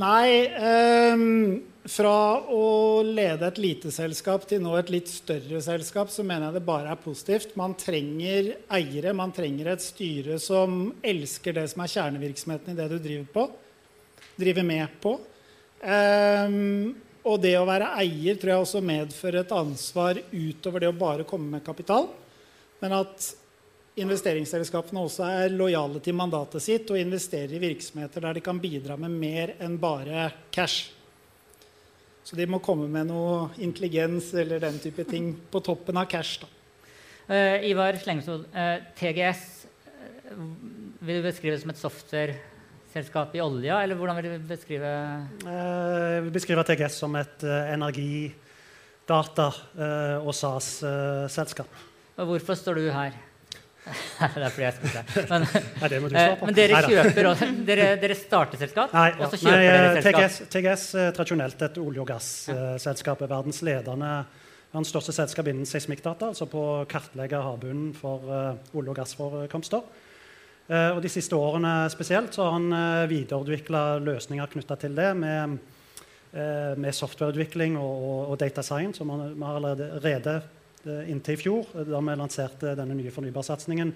Nei, 0.00 0.28
um, 1.12 1.58
fra 1.84 2.16
å 2.48 3.02
lede 3.04 3.44
et 3.50 3.58
lite 3.60 3.90
selskap 3.92 4.46
til 4.48 4.62
nå 4.64 4.72
et 4.78 4.92
litt 4.94 5.10
større 5.12 5.60
selskap, 5.60 6.08
så 6.08 6.24
mener 6.24 6.46
jeg 6.46 6.56
det 6.56 6.62
bare 6.64 6.94
er 6.94 7.02
positivt. 7.02 7.52
Man 7.60 7.74
trenger 7.76 8.54
eiere, 8.72 9.12
man 9.12 9.34
trenger 9.36 9.74
et 9.74 9.84
styre 9.84 10.38
som 10.40 10.94
elsker 11.04 11.58
det 11.58 11.66
som 11.74 11.84
er 11.84 11.92
kjernevirksomheten 11.92 12.72
i 12.72 12.78
det 12.78 12.88
du 12.88 12.96
driver 13.04 13.28
på. 13.34 13.46
Driver 14.40 14.68
med 14.70 14.96
på. 15.04 15.14
Um, 15.82 16.94
og 17.28 17.36
det 17.44 17.52
å 17.60 17.68
være 17.68 17.92
eier 18.00 18.40
tror 18.40 18.54
jeg 18.54 18.64
også 18.64 18.84
medfører 18.86 19.42
et 19.42 19.56
ansvar 19.58 20.24
utover 20.32 20.86
det 20.86 20.88
å 20.88 20.96
bare 21.04 21.28
komme 21.28 21.58
med 21.58 21.66
kapital. 21.68 22.08
Men 22.80 22.96
at 23.02 23.28
investeringsselskapene 24.00 25.02
også 25.04 25.26
er 25.28 25.52
lojale 25.52 26.00
til 26.00 26.16
mandatet 26.16 26.64
sitt 26.64 26.90
og 26.92 27.00
investerer 27.00 27.52
i 27.52 27.60
virksomheter 27.60 28.24
der 28.24 28.38
de 28.38 28.42
kan 28.44 28.60
bidra 28.60 28.96
med 29.00 29.12
mer 29.12 29.54
enn 29.60 29.76
bare 29.80 30.30
cash. 30.54 30.92
Så 32.24 32.38
de 32.38 32.46
må 32.48 32.62
komme 32.62 32.86
med 32.88 33.10
noe 33.10 33.50
intelligens 33.60 34.30
eller 34.38 34.62
den 34.62 34.78
type 34.80 35.04
ting 35.08 35.34
på 35.50 35.60
toppen 35.64 35.98
av 36.00 36.06
cash. 36.08 36.40
da. 36.40 36.48
Uh, 37.28 37.66
Ivar 37.68 37.98
Slengesol, 38.00 38.46
uh, 38.54 38.78
TGS 38.98 39.42
uh, 39.66 40.40
vil 41.02 41.20
du 41.20 41.26
beskrive 41.26 41.58
som 41.60 41.72
et 41.72 41.80
software-selskap 41.80 43.34
i 43.36 43.42
olja, 43.44 43.80
eller 43.82 43.98
hvordan 43.98 44.18
vil 44.18 44.30
du 44.30 44.46
beskrive 44.48 44.92
Jeg 45.42 46.24
vil 46.24 46.32
beskrive 46.34 46.64
TGS 46.64 46.98
som 47.02 47.16
et 47.20 47.44
energi-, 47.44 48.32
data- 49.08 49.50
og 50.22 50.30
SAS-selskap. 50.30 51.68
Og 52.22 52.28
hvorfor 52.30 52.54
står 52.54 52.78
du 52.78 52.84
her? 52.94 53.16
det 54.36 54.46
er 54.46 54.54
fordi 54.54 54.66
jeg 54.66 54.76
spurte. 54.78 55.26
Men, 55.30 55.48
Nei, 55.80 55.88
det 55.92 56.02
må 56.02 56.12
du 56.12 56.16
svare 56.16 56.36
på. 56.38 56.48
men 56.50 56.58
dere 56.60 56.84
kjøper 56.86 57.30
også, 57.32 57.50
dere, 57.72 57.88
dere 58.02 58.18
starter 58.18 58.62
selskap, 58.62 58.94
Nei, 58.96 59.08
og 59.18 59.26
så 59.26 59.40
kjøper 59.42 59.58
Nei, 59.58 59.72
dere 59.72 59.90
selskap? 59.98 60.20
TGS, 60.20 60.38
TGS 60.54 60.86
er 61.02 61.18
tradisjonelt 61.18 61.66
et 61.68 61.82
olje- 61.82 62.04
og 62.04 62.08
gasselskap. 62.14 63.26
er 63.26 63.34
verdens 63.34 63.62
ledende 63.66 64.14
verdens 64.72 64.88
største 64.88 65.12
selskap 65.12 65.50
innen 65.50 65.68
seismikkdata, 65.68 66.30
altså 66.32 66.46
på 66.48 66.60
å 66.64 66.84
kartlegge 66.88 67.40
havbunnen 67.44 67.92
for 67.96 68.24
uh, 68.24 68.54
olje- 68.72 68.94
og 68.94 68.96
gassforekomster. 68.96 69.84
Uh, 70.70 70.94
og 70.94 71.02
de 71.04 71.10
siste 71.12 71.36
årene 71.36 71.90
spesielt 71.92 72.32
så 72.32 72.46
har 72.46 72.56
han 72.56 72.72
uh, 72.72 73.10
videreutvikla 73.10 73.98
løsninger 74.00 74.48
knytta 74.54 74.78
til 74.80 74.96
det 74.96 75.10
med, 75.18 75.58
uh, 76.32 76.72
med 76.80 76.96
softwareutvikling 76.96 77.76
og, 77.76 77.92
og, 78.08 78.20
og, 78.30 78.40
data 78.40 78.64
science, 78.64 79.02
som 79.02 79.12
vi 79.12 79.44
har 79.44 79.60
allerede 79.60 80.40
inntil 80.86 81.36
i 81.36 81.40
fjor, 81.40 81.68
da 81.86 82.00
vi 82.00 82.16
lanserte 82.18 82.74
denne 82.78 82.96
nye 82.98 83.10
fornybarsatsingen. 83.14 83.94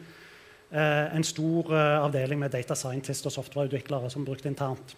en 0.68 1.24
stor 1.24 1.70
avdeling 1.78 2.40
med 2.40 2.50
data 2.50 2.74
scientists 2.74 3.26
og 3.26 3.32
softwareutviklere 3.32 4.10
som 4.10 4.24
brukte 4.24 4.48
internt. 4.48 4.96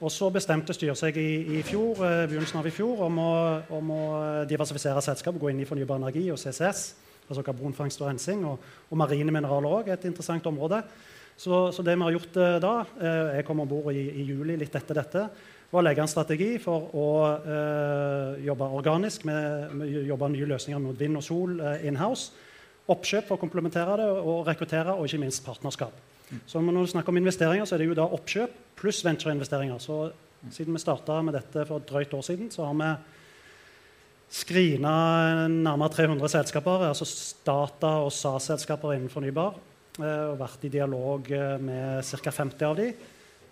Og 0.00 0.08
så 0.08 0.30
bestemte 0.32 0.72
styret 0.72 0.96
seg 0.96 1.16
i, 1.20 1.58
i 1.58 1.62
fjor, 1.64 1.98
eh, 2.06 2.24
begynnelsen 2.24 2.56
av 2.62 2.66
i 2.68 2.72
fjor 2.72 3.02
om 3.04 3.18
å, 3.20 3.32
om 3.76 3.90
å 3.92 4.02
diversifisere 4.48 5.02
selskapet, 5.04 5.40
gå 5.42 5.50
inn 5.52 5.60
i 5.60 5.68
fornybar 5.68 6.00
energi 6.00 6.22
og 6.32 6.40
CCS, 6.40 6.84
altså 7.26 7.44
karbonfangst 7.44 8.00
og 8.00 8.08
rensing, 8.08 8.46
og, 8.48 8.64
og 8.88 9.00
marine 9.00 9.34
mineraler 9.34 9.76
òg, 9.76 9.90
et 9.92 10.06
interessant 10.08 10.48
område. 10.48 10.80
Så, 11.36 11.66
så, 11.76 11.84
det 11.84 11.98
vi 11.98 12.06
har 12.06 12.16
gjort 12.16 12.38
eh, 12.40 12.56
da, 12.64 12.72
eh, 12.96 13.34
jeg 13.38 13.48
kom 13.48 13.60
om 13.60 13.68
bord 13.68 13.92
i, 13.92 14.06
i, 14.22 14.24
juli 14.30 14.56
litt 14.60 14.80
etter 14.80 15.02
dette, 15.02 15.26
var 15.70 15.82
å 15.82 15.86
legge 15.86 16.02
en 16.02 16.10
strategi 16.10 16.54
for 16.62 16.90
å 16.98 17.08
eh, 17.38 18.40
jobbe 18.46 18.70
organisk 18.80 19.24
med, 19.28 19.74
med 19.78 20.08
jobbe 20.08 20.30
nye 20.34 20.48
løsninger 20.50 20.82
mot 20.82 20.98
vind 20.98 21.20
og 21.20 21.26
sol 21.26 21.60
eh, 21.62 21.86
in-house. 21.86 22.32
Oppkjøp 22.90 23.28
for 23.28 23.38
å 23.38 23.42
komplementere 23.42 24.00
det, 24.00 24.08
og 24.10 24.48
rekruttere, 24.48 24.96
og 24.96 25.06
ikke 25.06 25.22
minst 25.22 25.44
partnerskap. 25.46 25.94
Så 26.46 26.62
når 26.62 26.86
du 26.86 26.90
snakker 26.92 27.12
om 27.12 27.20
investeringer, 27.20 27.66
så 27.66 27.76
er 27.76 27.82
det 27.82 27.90
jo 27.90 27.96
da 27.98 28.06
oppkjøp 28.06 28.58
pluss 28.78 29.02
ventureinvesteringer. 29.06 29.78
Så 29.82 30.10
siden 30.54 30.74
vi 30.74 30.82
starta 30.82 31.20
med 31.22 31.36
dette 31.38 31.64
for 31.68 31.82
et 31.82 31.88
drøyt 31.90 32.14
år 32.16 32.26
siden, 32.26 32.50
så 32.54 32.66
har 32.66 32.76
vi 32.78 32.90
screena 34.30 34.94
nærmere 35.50 35.94
300 35.94 36.30
selskaper, 36.34 36.86
altså 36.90 37.06
Stata 37.08 37.96
og 38.04 38.12
SAS-selskaper 38.14 38.94
innen 38.94 39.10
fornybar, 39.12 39.58
eh, 39.98 40.26
og 40.30 40.38
vært 40.40 40.66
i 40.66 40.72
dialog 40.72 41.30
eh, 41.34 41.56
med 41.62 42.06
ca. 42.22 42.34
50 42.42 42.68
av 42.68 42.78
de. 42.78 42.90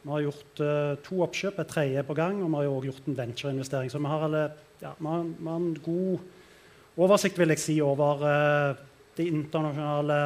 Vi 0.09 0.15
har 0.15 0.23
gjort 0.25 0.61
uh, 0.65 0.95
to 1.05 1.21
oppkjøp, 1.27 1.59
et 1.61 1.69
tredje 1.69 2.03
på 2.09 2.15
gang, 2.17 2.39
og 2.41 2.49
vi 2.49 2.57
har 2.57 2.65
jo 2.65 2.77
også 2.79 2.89
gjort 2.89 3.09
en 3.11 3.17
ventureinvestering. 3.19 3.91
Så 3.93 4.01
vi 4.01 4.09
har, 4.09 4.23
alle, 4.25 4.45
ja, 4.81 4.95
vi 4.97 5.11
har, 5.13 5.27
vi 5.29 5.49
har 5.51 5.59
en 5.61 5.75
god 5.85 7.03
oversikt 7.05 7.37
vil 7.39 7.53
jeg 7.53 7.61
si, 7.61 7.77
over 7.85 8.25
uh, 8.25 8.87
det 9.19 9.29
internasjonale 9.29 10.21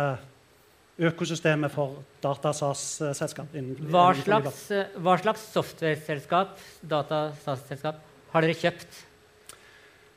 økosystemet 1.03 1.73
for 1.73 1.99
datasas-selskap. 2.23 3.51
Hva, 3.91 4.05
eh, 4.15 4.99
hva 5.03 5.17
slags 5.19 5.47
software-selskap, 5.51 6.61
data-SAS-selskap, 6.87 7.99
har 8.33 8.47
dere 8.47 8.59
kjøpt? 8.62 9.01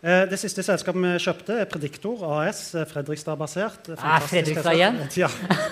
Eh, 0.04 0.26
det 0.30 0.38
siste 0.38 0.64
selskapet 0.66 1.02
vi 1.02 1.12
kjøpte, 1.24 1.56
er 1.64 1.70
Prediktor 1.70 2.24
AS. 2.28 2.68
Eh, 2.76 2.86
Fredrikstad-basert. 2.90 3.90
Ah, 3.98 4.20
Fredrikstad 4.22 4.76
igjen? 4.76 5.00
Ja. 5.24 5.30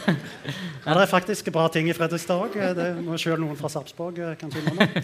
ja. 0.07 0.93
Det 0.93 1.03
er 1.03 1.11
faktisk 1.11 1.51
bra 1.53 1.67
ting 1.71 1.89
i 1.89 1.93
Fredrikstad 1.93 2.41
òg. 2.41 2.55
Det 2.77 2.87
må 3.03 3.19
sjøl 3.19 3.41
noen 3.43 3.59
fra 3.59 3.69
Sarpsborg 3.71 4.21
kanskje 4.39 4.63
innrømme. 4.63 4.89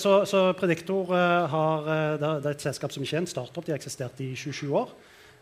Så, 0.00 0.10
så 0.24 0.38
Prediktor 0.56 1.10
har, 1.12 1.88
det 2.16 2.28
er 2.30 2.54
et 2.54 2.62
selskap 2.64 2.88
som 2.94 3.02
ikke 3.04 3.18
er 3.18 3.20
en 3.20 3.26
startup. 3.28 3.66
De 3.66 3.74
har 3.74 3.76
eksistert 3.76 4.22
i 4.24 4.30
27 4.32 4.70
år. 4.72 4.94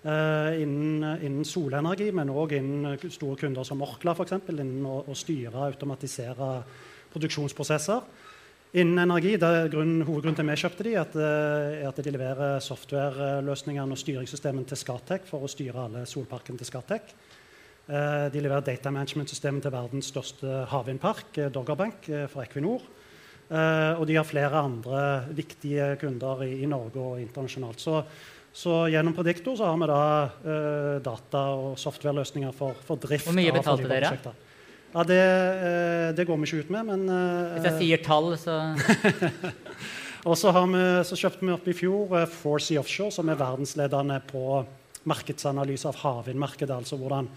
Innen, 0.03 1.05
innen, 1.23 1.45
solenergi, 1.47 2.09
men 2.19 2.33
òg 2.35 2.57
innen 2.59 2.99
store 3.07 3.39
kunder 3.39 3.63
som 3.69 3.85
Orkla, 3.87 4.17
f.eks. 4.19 4.35
Innen 4.51 4.83
å, 4.83 4.97
å 5.07 5.15
styre 5.15 5.55
og 5.55 5.69
automatisere 5.69 6.49
produksjonsprosesser. 7.13 8.03
Innen 8.71 9.01
energi, 9.03 9.33
det 9.35 9.49
er 9.51 9.71
grunn, 9.73 9.97
Hovedgrunnen 10.07 10.37
til 10.39 10.47
vi 10.47 10.55
kjøpte 10.61 10.85
de, 10.87 10.93
at, 11.01 11.15
uh, 11.19 11.73
er 11.75 11.89
at 11.89 11.97
de 11.99 12.11
leverer 12.15 12.61
software-løsningene 12.63 13.97
og 13.97 13.99
styringssystemet 13.99 14.69
til 14.71 14.79
Scatec 14.79 15.25
for 15.27 15.43
å 15.43 15.51
styre 15.51 15.89
alle 15.89 16.05
solparkene 16.07 16.61
til 16.61 16.69
Scatec. 16.69 17.09
Uh, 17.91 18.29
de 18.31 18.39
leverer 18.39 18.63
data 18.69 18.93
management-systemet 18.95 19.67
til 19.67 19.75
verdens 19.75 20.13
største 20.13 20.61
havvindpark, 20.71 21.41
Doggerbank, 21.51 22.07
fra 22.31 22.45
Equinor. 22.47 22.85
og 23.51 24.05
de 24.07 24.15
har 24.15 24.25
flere 24.25 24.55
andre 24.63 25.25
viktige 25.35 25.97
kunder 25.99 26.45
i, 26.47 26.63
i 26.63 26.67
Norge 26.71 27.01
og 27.01 27.21
internasjonalt. 27.21 27.81
Så 27.81 28.05
så 28.53 28.89
gjennom 28.91 29.15
Prediktor 29.15 29.55
så 29.55 29.65
har 29.65 29.77
vi 29.79 29.87
da 29.87 30.99
data- 30.99 31.43
og 31.55 31.79
software-løsninger 31.79 32.51
for, 32.51 32.75
for, 32.87 32.99
drift. 32.99 33.29
Hvor 33.29 33.37
mye 33.39 33.53
betalte 33.55 33.87
dere? 33.87 34.11
Ja, 34.91 35.05
det, 35.07 35.21
uh, 35.23 36.09
det, 36.17 36.27
går 36.27 36.39
vi 36.41 36.49
ikke 36.49 36.65
ut 36.65 36.73
med, 36.75 36.89
men 36.89 37.05
uh, 37.07 37.55
Hvis 37.55 37.69
jeg 37.69 37.79
sier 37.79 38.03
tall, 38.05 38.33
så 38.41 38.59
Og 40.29 40.37
så, 40.37 40.51
vi, 40.53 40.83
så, 41.07 41.17
kjøpte 41.17 41.47
vi 41.47 41.55
opp 41.55 41.69
i 41.71 41.77
fjor 41.77 42.11
uh, 42.13 42.27
Forsea 42.29 42.83
Offshore, 42.83 43.15
som 43.15 43.31
er 43.31 43.39
verdensledende 43.41 44.19
på 44.29 44.61
markedsanalyse 45.09 45.89
av 45.89 46.01
havvindmarkedet. 46.03 46.75
Altså 46.77 46.99
hvordan 47.01 47.31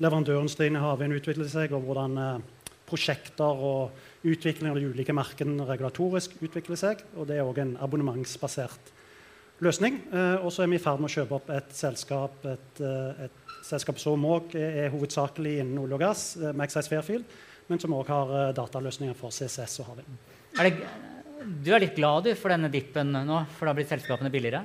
leverandørindustrien 0.00 0.78
i 0.78 0.80
havvind 0.80 1.18
utvikler 1.18 1.50
seg, 1.50 1.74
og 1.76 1.84
hvordan 1.84 2.16
prosjekter 2.88 3.66
og 3.66 4.26
utvikling 4.28 4.70
av 4.70 4.78
de 4.78 4.88
ulike 4.92 5.14
markedene 5.16 5.66
regulatorisk 5.68 6.38
utvikler 6.40 6.78
seg. 6.78 7.02
Og 7.16 7.28
det 7.28 7.38
er 7.38 7.46
òg 7.46 7.60
en 7.62 7.76
abonnementsbasert 7.82 8.92
løsning. 9.62 10.00
Eh, 10.12 10.36
og 10.42 10.52
så 10.52 10.64
er 10.64 10.72
vi 10.72 10.78
i 10.78 10.82
ferd 10.82 11.02
med 11.02 11.10
å 11.10 11.14
kjøpe 11.16 11.38
opp 11.38 11.50
et 11.54 11.74
selskap 11.76 12.44
et, 12.50 12.80
eh, 12.82 13.26
et 13.26 13.41
selskap 13.66 14.00
som 14.00 14.26
òg 14.28 14.54
er 14.58 14.90
hovedsakelig 14.92 15.58
innen 15.62 15.80
olje 15.82 15.96
og 15.96 16.02
gass, 16.02 16.24
eh, 16.36 16.52
Magsize 16.56 16.90
Fairfield, 16.90 17.24
men 17.68 17.80
som 17.80 17.94
òg 17.94 18.10
har 18.10 18.52
dataløsninger 18.56 19.16
for 19.16 19.30
CCS 19.30 19.80
og 19.80 19.92
havvind. 19.92 20.82
Du 21.62 21.72
er 21.74 21.82
litt 21.82 21.96
glad 21.96 22.24
du, 22.26 22.34
for 22.38 22.52
denne 22.52 22.70
dippen 22.70 23.10
nå, 23.12 23.38
for 23.56 23.66
da 23.66 23.74
blir 23.74 23.86
selskapene 23.88 24.30
billigere? 24.30 24.62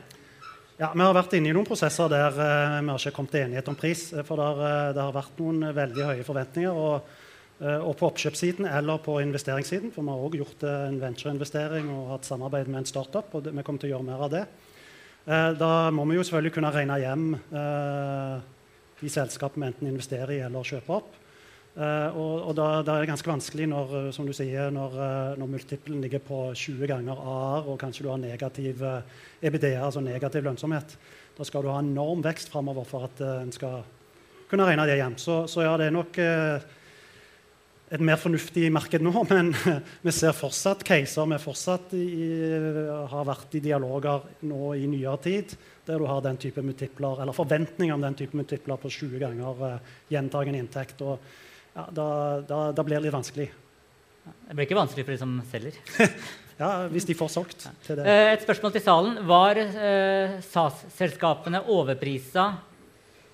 Ja, 0.77 0.91
Vi 0.93 1.01
har 1.01 1.13
vært 1.13 1.33
inne 1.33 1.49
i 1.49 1.53
noen 1.55 1.65
prosesser 1.65 2.09
der 2.09 2.35
uh, 2.35 2.81
vi 2.83 2.91
har 2.91 2.99
ikke 2.99 3.15
kommet 3.15 3.31
til 3.33 3.45
enighet 3.47 3.69
om 3.71 3.77
pris. 3.77 4.11
For 4.27 4.37
der, 4.37 4.93
det 4.93 5.01
har 5.01 5.15
vært 5.15 5.39
noen 5.41 5.71
veldig 5.73 6.03
høye 6.05 6.25
forventninger. 6.27 6.69
Og, 6.69 7.07
uh, 7.63 7.79
og 7.79 7.95
på 7.97 8.11
oppkjøpssiden 8.11 8.69
eller 8.69 9.01
på 9.01 9.17
investeringssiden. 9.23 9.89
For 9.95 10.05
vi 10.05 10.13
har 10.13 10.27
òg 10.27 10.37
gjort 10.37 10.67
uh, 10.67 10.75
en 10.91 10.99
ventureinvestering 11.01 11.89
og 11.95 12.11
hatt 12.13 12.29
samarbeid 12.29 12.69
med 12.69 12.83
en 12.83 12.91
startup. 12.93 13.33
og 13.33 13.47
det, 13.47 13.55
Vi 13.57 13.65
kommer 13.65 13.81
til 13.81 13.89
å 13.89 13.95
gjøre 13.95 14.09
mer 14.11 14.27
av 14.27 14.35
det. 14.35 14.45
Eh, 15.27 15.49
da 15.59 15.89
må 15.91 16.05
vi 16.07 16.15
jo 16.15 16.23
selvfølgelig 16.23 16.53
kunne 16.55 16.69
regne 16.71 16.97
hjem 17.01 17.23
eh, 17.35 18.35
de 19.01 19.09
selskapene 19.11 19.67
vi 19.67 19.73
enten 19.73 19.89
investerer 19.91 20.35
i 20.35 20.43
eller 20.45 20.67
kjøper 20.67 20.97
opp. 20.97 21.15
Uh, 21.77 22.09
og, 22.17 22.31
og 22.49 22.53
da, 22.57 22.67
da, 22.81 22.95
er 22.95 23.05
det 23.05 23.11
ganske 23.11 23.29
vanskelig 23.29 23.67
når, 23.69 23.91
som 24.15 24.25
du 24.25 24.33
sier, 24.33 24.71
når, 24.73 24.95
når 25.37 25.51
multiplen 25.51 26.01
ligger 26.01 26.23
på 26.25 26.39
20 26.57 26.89
ganger 26.89 27.19
AR, 27.21 27.67
og 27.69 27.77
kanskje 27.81 28.07
du 28.07 28.09
har 28.09 28.21
negativ 28.21 28.81
uh, 28.81 29.03
EBDA, 29.45 29.75
altså 29.85 30.01
negativ 30.01 30.47
lønnsomhet. 30.47 30.97
Da 31.37 31.45
skal 31.45 31.61
du 31.61 31.69
ha 31.69 31.77
enorm 31.83 32.25
vekst 32.25 32.49
framover 32.49 32.87
for 32.89 33.05
at 33.05 33.21
uh, 33.21 33.35
en 33.43 33.53
skal 33.53 33.83
kunne 34.49 34.65
regne 34.65 34.87
det 34.89 34.97
hjem. 34.97 35.19
Så, 35.21 35.43
så 35.51 35.67
ja, 35.67 35.77
det 35.77 35.91
er 35.91 35.97
nok 35.99 36.17
et 37.87 38.03
mer 38.03 38.19
fornuftig 38.19 38.67
marked 38.73 39.03
nå, 39.03 39.13
men 39.31 39.53
vi 40.03 40.13
ser 40.15 40.35
fortsatt 40.35 40.83
caser. 40.87 41.29
Vi 41.31 41.39
fortsatt 41.39 41.93
i, 41.95 42.27
har 43.13 43.27
vært 43.27 43.55
i 43.57 43.63
dialoger 43.63 44.27
nå 44.47 44.73
i 44.75 44.87
nyere 44.91 45.17
tid 45.23 45.57
der 45.87 46.01
du 46.01 46.07
har 46.09 46.19
den 46.19 46.35
type 46.35 46.59
multipler, 46.59 47.21
eller 47.23 47.35
forventninger 47.35 47.95
om 47.95 48.01
den 48.03 48.17
type 48.19 48.35
multipler 48.35 48.79
på 48.81 48.91
20 48.91 49.21
ganger 49.21 49.61
uh, 49.61 49.93
gjentagende 50.11 50.59
inntekt. 50.59 50.99
Og, 50.99 51.15
ja, 51.71 51.85
da, 51.95 52.07
da, 52.43 52.57
da, 52.75 52.83
blir 52.83 52.97
det 52.97 53.05
litt 53.05 53.15
vanskelig. 53.15 53.47
Det 54.27 54.57
blir 54.57 54.67
ikke 54.67 54.81
vanskelig 54.81 55.05
for 55.07 55.15
de 55.15 55.21
som 55.21 55.37
selger. 55.47 55.79
ja, 56.61 56.71
hvis 56.91 57.07
de 57.07 57.15
får 57.15 57.31
solgt 57.31 57.69
til 57.87 58.01
det. 58.01 58.03
Uh, 58.03 58.33
et 58.33 58.43
spørsmål 58.43 58.75
til 58.75 58.83
salen. 58.83 59.21
Var 59.31 59.63
uh, 59.63 60.37
SAS-selskapene 60.51 61.63
overprisa 61.71 62.51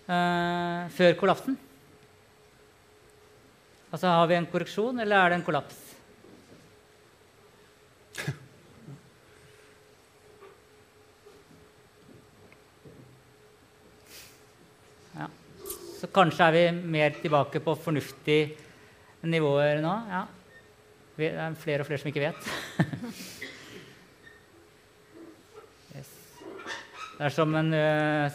før 0.03 1.13
kollapsen? 1.15 1.55
Altså, 3.93 4.07
Har 4.09 4.25
vi 4.27 4.33
en 4.35 4.47
korreksjon, 4.50 5.00
eller 5.03 5.15
er 5.19 5.29
det 5.29 5.35
en 5.38 5.45
kollaps? 5.45 5.77
Ja. 15.13 15.27
Så 16.00 16.09
kanskje 16.09 16.45
er 16.47 16.55
vi 16.55 16.63
mer 16.89 17.13
tilbake 17.21 17.62
på 17.62 17.75
fornuftige 17.77 18.57
nivåer 19.29 19.77
nå. 19.85 19.93
Ja. 20.09 20.23
Det 21.13 21.29
er 21.29 21.53
flere 21.62 21.85
og 21.85 21.88
flere 21.91 22.01
som 22.01 22.09
ikke 22.09 22.25
vet. 22.25 22.41
Det 27.13 27.27
er 27.27 27.29
som 27.29 27.53
en 27.55 27.69
uh, 27.77 28.25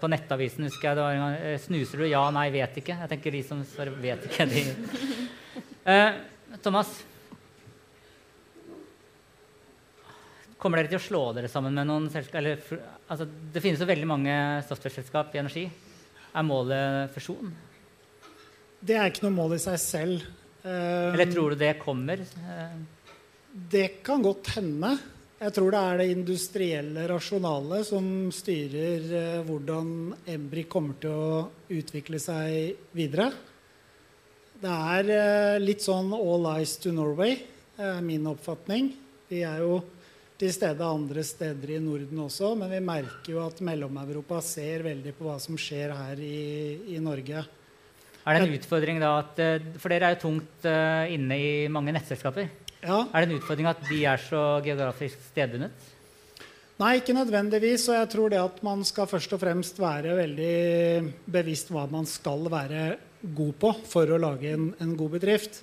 På 0.00 0.08
Nettavisen 0.08 0.64
husker 0.68 0.90
jeg 0.90 0.96
det 0.98 1.04
var 1.04 1.16
en 1.16 1.22
gang 1.24 1.60
Snuser 1.60 2.00
du? 2.00 2.06
Ja, 2.08 2.22
nei, 2.34 2.46
vet 2.54 2.80
ikke. 2.80 2.96
Jeg 3.02 3.10
tenker 3.12 3.34
de 3.34 3.42
som 3.44 3.60
svarer 3.68 3.96
vet 4.00 4.24
ikke, 4.28 4.46
de 4.48 4.62
eh, 5.92 6.18
Thomas. 6.64 6.92
Kommer 10.58 10.80
dere 10.80 10.90
til 10.90 10.98
å 10.98 11.04
slå 11.04 11.20
dere 11.36 11.50
sammen 11.52 11.76
med 11.76 11.86
noen 11.86 12.08
selskap? 12.10 12.40
Eller, 12.40 12.62
altså, 13.06 13.28
det 13.28 13.62
finnes 13.62 13.82
jo 13.82 13.90
veldig 13.90 14.08
mange 14.10 14.38
software-selskap 14.66 15.36
i 15.36 15.42
energi. 15.42 15.66
Er 16.32 16.46
målet 16.46 17.12
fusjon? 17.14 17.52
Det 18.80 18.96
er 18.98 19.12
ikke 19.12 19.26
noe 19.28 19.36
mål 19.36 19.54
i 19.58 19.62
seg 19.62 19.78
selv. 19.82 20.26
Eller 20.66 21.30
tror 21.30 21.54
du 21.54 21.60
det 21.60 21.76
kommer? 21.80 22.24
Det 23.52 23.86
kan 24.06 24.22
godt 24.24 24.50
hende. 24.56 24.96
Jeg 25.38 25.54
tror 25.54 25.70
det 25.70 25.80
er 25.80 26.00
det 26.00 26.06
industrielle 26.10 27.04
rasjonale 27.06 27.76
som 27.86 28.06
styrer 28.34 29.04
eh, 29.14 29.44
hvordan 29.46 29.92
Embry 30.34 30.64
kommer 30.66 30.96
til 30.98 31.14
å 31.14 31.44
utvikle 31.70 32.18
seg 32.18 32.88
videre. 32.90 33.28
Det 34.58 34.72
er 34.96 35.12
eh, 35.14 35.60
litt 35.62 35.86
sånn 35.86 36.10
all 36.16 36.50
eyes 36.56 36.74
to 36.82 36.90
Norway, 36.90 37.38
er 37.78 38.02
min 38.02 38.26
oppfatning. 38.26 38.90
Vi 39.30 39.44
er 39.46 39.62
jo 39.62 39.78
til 40.42 40.50
stede 40.50 40.82
andre 40.82 41.22
steder 41.22 41.76
i 41.76 41.80
Norden 41.86 42.26
også, 42.26 42.56
men 42.58 42.74
vi 42.74 42.82
merker 42.90 43.36
jo 43.36 43.44
at 43.46 43.62
Mellom-Europa 43.62 44.42
ser 44.42 44.88
veldig 44.90 45.14
på 45.14 45.30
hva 45.30 45.38
som 45.38 45.54
skjer 45.54 45.94
her 46.00 46.18
i, 46.18 46.98
i 46.98 46.98
Norge. 46.98 47.46
Er 48.26 48.34
det 48.34 48.42
en 48.42 48.58
utfordring 48.58 48.98
da 48.98 49.20
at 49.22 49.38
eh, 49.38 49.74
For 49.78 49.94
dere 49.94 50.10
er 50.10 50.18
jo 50.18 50.24
tungt 50.26 50.66
inne 50.66 51.38
i 51.38 51.52
mange 51.70 51.94
nettselskaper. 51.94 52.66
Ja. 52.82 53.04
Er 53.12 53.24
det 53.24 53.28
en 53.28 53.38
utfordring 53.40 53.68
at 53.70 53.80
de 53.88 54.02
er 54.06 54.20
så 54.22 54.42
geografisk 54.64 55.22
stedbundet? 55.32 55.88
Nei, 56.78 56.98
ikke 57.00 57.16
nødvendigvis. 57.16 57.88
Og 57.90 57.98
jeg 57.98 58.10
tror 58.12 58.30
det 58.30 58.38
at 58.42 58.60
man 58.66 58.84
skal 58.86 59.08
først 59.10 59.32
og 59.34 59.42
fremst 59.42 59.80
være 59.82 60.14
veldig 60.18 61.24
bevisst 61.26 61.72
hva 61.74 61.88
man 61.90 62.06
skal 62.06 62.46
være 62.52 62.84
god 63.34 63.56
på 63.58 63.72
for 63.88 64.14
å 64.14 64.20
lage 64.22 64.52
en, 64.54 64.70
en 64.78 64.94
god 64.98 65.16
bedrift. 65.16 65.62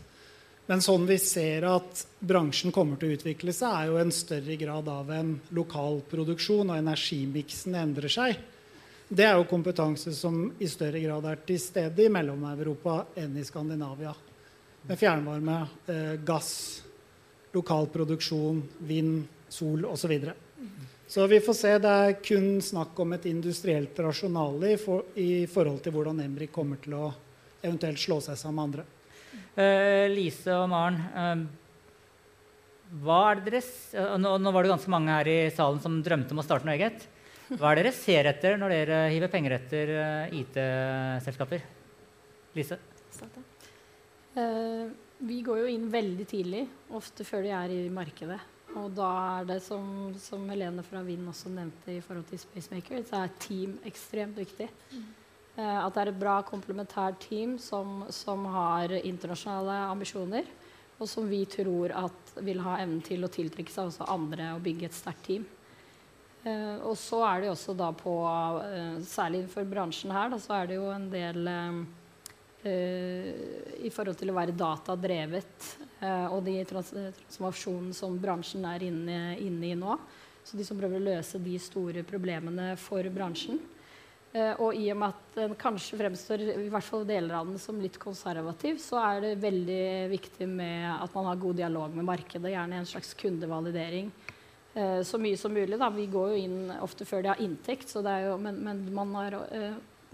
Men 0.65 0.81
sånn 0.81 1.05
vi 1.05 1.19
ser 1.21 1.67
at 1.69 2.01
bransjen 2.25 2.73
kommer 2.73 2.97
til 2.97 3.11
å 3.11 3.17
utvikle 3.19 3.53
seg, 3.53 3.69
er 3.69 3.91
jo 3.91 3.99
en 4.01 4.11
større 4.13 4.57
grad 4.57 4.87
av 4.89 5.11
en 5.13 5.35
lokal 5.53 6.01
produksjon, 6.09 6.71
og 6.73 6.79
energimiksen 6.79 7.77
endrer 7.77 8.11
seg. 8.11 8.39
Det 9.05 9.27
er 9.27 9.37
jo 9.37 9.45
kompetanse 9.45 10.09
som 10.17 10.47
i 10.57 10.67
større 10.67 10.99
grad 11.03 11.27
er 11.29 11.43
til 11.45 11.61
stede 11.61 12.07
i 12.07 12.09
Mellom-Europa 12.09 13.03
enn 13.21 13.37
i 13.37 13.45
Skandinavia. 13.45 14.15
Med 14.89 14.97
fjernvarme, 14.97 15.59
eh, 15.85 16.15
gass, 16.25 16.81
lokal 17.55 17.87
produksjon, 17.93 18.61
vind, 18.87 19.23
sol 19.49 19.85
osv. 19.87 20.01
Så, 20.01 20.11
videre. 20.11 20.33
så 21.07 21.27
vi 21.31 21.41
får 21.43 21.57
se. 21.57 21.73
Det 21.81 21.93
er 22.07 22.17
kun 22.23 22.49
snakk 22.63 22.99
om 23.01 23.15
et 23.15 23.27
industrielt 23.31 23.99
rasjonale 24.03 24.73
i, 24.73 24.79
for, 24.81 25.07
i 25.15 25.45
forhold 25.51 25.81
til 25.85 25.95
hvordan 25.95 26.23
Emrik 26.25 26.53
kommer 26.55 26.81
til 26.83 26.97
å 26.99 27.05
eventuelt 27.65 28.01
slå 28.01 28.19
seg 28.23 28.37
sammen 28.39 28.59
med 28.59 28.67
andre. 28.69 28.89
Uh, 29.55 30.05
Lise 30.11 30.51
og 30.55 30.67
Maren, 30.71 30.99
uh, 31.15 32.91
hva 33.03 33.19
er 33.29 33.39
det 33.39 33.53
deres, 33.53 33.69
uh, 33.95 34.15
nå, 34.19 34.35
nå, 34.39 34.51
var 34.53 34.65
det 34.65 34.73
ganske 34.73 34.91
mange 34.91 35.15
her 35.15 35.29
i 35.31 35.37
salen 35.55 35.81
som 35.83 36.01
drømte 36.03 36.35
om 36.35 36.43
å 36.43 36.45
starte 36.45 36.67
noe 36.67 36.75
eget. 36.75 37.07
Hva 37.55 37.71
er 37.71 37.79
det 37.79 37.85
dere 37.85 37.95
ser 37.95 38.27
etter 38.31 38.55
når 38.57 38.73
dere 38.73 38.99
hiver 39.13 39.31
penger 39.31 39.57
etter 39.59 39.91
IT-selskaper? 40.33 41.65
Lise? 42.57 42.79
Uh, 44.35 44.87
vi 45.25 45.41
går 45.45 45.63
jo 45.63 45.71
inn 45.71 45.87
veldig 45.91 46.25
tidlig, 46.29 46.65
ofte 46.93 47.25
før 47.27 47.45
de 47.45 47.53
er 47.55 47.73
i 47.73 47.81
markedet. 47.93 48.39
Og 48.75 48.91
da 48.95 49.09
er 49.39 49.47
det, 49.47 49.61
som, 49.63 50.11
som 50.19 50.43
Helene 50.51 50.83
fra 50.83 51.01
Vind 51.05 51.29
også 51.31 51.51
nevnte 51.53 51.93
i 51.95 52.01
forhold 52.03 52.27
til 52.29 52.41
Spacemaker, 52.41 53.05
så 53.07 53.23
er 53.23 53.37
team 53.39 53.77
ekstremt 53.87 54.37
viktig. 54.39 54.67
Mm. 54.91 55.05
Eh, 55.55 55.79
at 55.79 55.95
det 55.95 56.03
er 56.03 56.11
et 56.11 56.19
bra 56.19 56.35
komplementært 56.47 57.21
team 57.23 57.55
som, 57.61 58.03
som, 58.13 58.43
har 58.51 58.91
internasjonale 58.99 59.77
ambisjoner, 59.93 60.49
og 60.99 61.07
som 61.11 61.27
vi 61.27 61.41
tror 61.51 61.93
at 61.95 62.35
vil 62.43 62.61
ha 62.63 62.77
evnen 62.83 63.01
til 63.03 63.23
å 63.23 63.31
tiltrekke 63.31 63.71
seg 63.71 63.91
også 63.91 64.09
andre 64.11 64.53
og 64.55 64.63
bygge 64.65 64.89
et 64.89 64.97
sterkt 64.97 65.23
team. 65.29 65.47
Eh, 66.43 66.75
og 66.83 66.97
så 66.99 67.23
er 67.29 67.41
det 67.41 67.49
jo 67.49 67.55
også 67.55 67.77
da 67.79 67.93
på, 67.95 68.17
eh, 68.67 68.99
særlig 69.07 69.45
for 69.51 69.71
bransjen 69.71 70.13
her, 70.15 70.29
da, 70.35 70.41
så 70.43 70.59
er 70.59 70.69
det 70.69 70.81
jo 70.81 70.91
en 70.91 71.07
del 71.13 71.55
Eh, 71.55 72.03
i 72.65 73.91
forhold 73.93 74.17
til 74.17 74.31
å 74.31 74.37
være 74.37 74.55
datadrevet 74.57 75.67
uh, 76.01 76.33
og 76.33 76.41
de 76.47 76.57
trans 76.65 76.91
transformasjonene 76.95 77.93
som 77.95 78.17
bransjen 78.21 78.65
er 78.69 78.87
inne, 78.87 79.19
inne, 79.41 79.69
i 79.69 79.77
nå. 79.77 79.97
Så 80.45 80.57
de 80.57 80.65
som 80.65 80.77
prøver 80.77 81.01
å 81.01 81.07
løse 81.07 81.41
de 81.41 81.55
store 81.61 82.05
problemene 82.05 82.73
for 82.81 83.05
bransjen. 83.13 83.59
Uh, 84.35 84.53
og 84.65 84.77
i 84.77 84.89
og 84.93 84.99
med 85.01 85.13
at 85.13 85.37
den 85.37 85.55
kanskje 85.61 85.99
fremstår 86.01 86.45
i 86.55 86.67
hvert 86.73 86.89
fall 86.89 87.05
deler 87.07 87.37
av 87.37 87.49
den 87.51 87.61
som 87.61 87.79
litt 87.81 87.99
konservativ, 88.01 88.81
så 88.83 88.99
er 89.03 89.23
det 89.23 89.33
veldig 89.45 89.85
viktig 90.11 90.49
med 90.49 90.89
at 90.95 91.13
man 91.15 91.29
har 91.29 91.41
god 91.41 91.61
dialog 91.61 91.97
med 91.97 92.09
markedet. 92.09 92.53
Gjerne 92.55 92.81
en 92.81 92.89
slags 92.89 93.13
kundevalidering. 93.19 94.11
så 95.07 95.17
mye 95.21 95.37
som 95.39 95.53
mulig. 95.53 95.77
Da. 95.79 95.87
Vi 95.89 96.09
går 96.11 96.33
jo 96.33 96.45
inn 96.49 96.71
ofte 96.83 97.05
før 97.07 97.21
de 97.23 97.29
har 97.31 97.39
inntekt, 97.39 97.93
jo, 97.95 98.37
men, 98.41 98.57
men, 98.59 98.81
man 98.93 99.13
har 99.15 99.37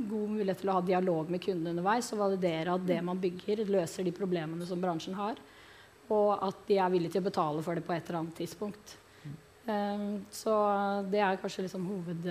god 0.09 0.33
mulighet 0.37 0.61
til 0.63 0.71
å 0.71 0.77
ha 0.77 0.83
dialog 0.85 1.29
med 1.31 1.43
kundene 1.43 1.73
underveis 1.75 2.11
og 2.15 2.21
validere 2.23 2.75
at 2.75 2.87
det 2.87 2.99
man 3.05 3.21
bygger, 3.21 3.63
løser 3.69 4.07
de 4.07 4.13
problemene 4.15 4.67
som 4.67 4.81
bransjen 4.81 5.17
har. 5.17 5.39
Og 6.11 6.31
at 6.43 6.65
de 6.67 6.79
er 6.81 6.91
villige 6.91 7.15
til 7.15 7.23
å 7.23 7.29
betale 7.29 7.63
for 7.65 7.77
det 7.77 7.85
på 7.87 7.95
et 7.95 8.03
eller 8.03 8.23
annet 8.23 8.39
tidspunkt. 8.41 8.97
Um, 9.61 10.23
så 10.33 10.53
det 11.11 11.21
er 11.21 11.39
kanskje 11.39 11.67
liksom 11.67 11.85
hoved, 11.87 12.25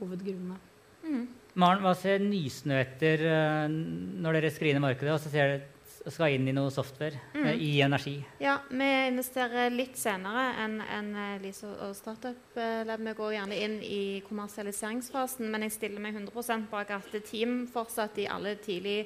hovedgrunnene. 0.00 0.58
Mm. 1.04 1.24
Maren, 1.60 1.84
hva 1.84 1.94
ser 1.98 2.22
Nysnø 2.22 2.76
etter 2.80 3.22
uh, 3.24 3.66
når 3.70 4.38
dere 4.38 4.52
screener 4.54 4.82
markedet 4.82 5.14
og 5.14 5.22
så 5.22 5.32
ser 5.32 5.54
dere 5.54 5.73
skal 6.12 6.34
inn 6.34 6.48
i 6.50 6.54
noe 6.56 6.72
software 6.74 7.20
mm. 7.32 7.44
eh, 7.46 7.60
i 7.64 7.70
energi? 7.84 8.16
Ja, 8.42 8.58
vi 8.68 8.88
investerer 9.08 9.72
litt 9.72 9.96
senere 10.00 10.50
enn 10.64 10.80
en 10.84 11.12
eh, 11.16 11.36
Lise 11.44 11.70
og 11.70 11.94
Startup 11.96 12.58
Lab. 12.88 13.04
Vi 13.04 13.14
går 13.20 13.36
gjerne 13.38 13.60
inn 13.66 13.78
i 13.84 14.02
kommersialiseringsfasen, 14.26 15.48
men 15.52 15.64
jeg 15.64 15.78
stiller 15.78 16.04
meg 16.04 16.18
100 16.18 16.68
bak 16.72 16.92
at 16.98 17.16
team 17.28 17.64
fortsatt 17.72 18.20
i 18.20 18.28
alle 18.30 18.58
tidlig 18.60 19.04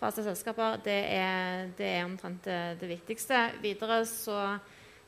fase 0.00 0.24
selskaper, 0.24 0.80
det 0.84 1.00
er, 1.12 1.70
det 1.76 1.88
er 1.98 2.04
omtrent 2.06 2.44
det, 2.46 2.60
det, 2.80 2.88
viktigste. 2.88 3.42
Videre 3.62 4.00
så, 4.08 4.38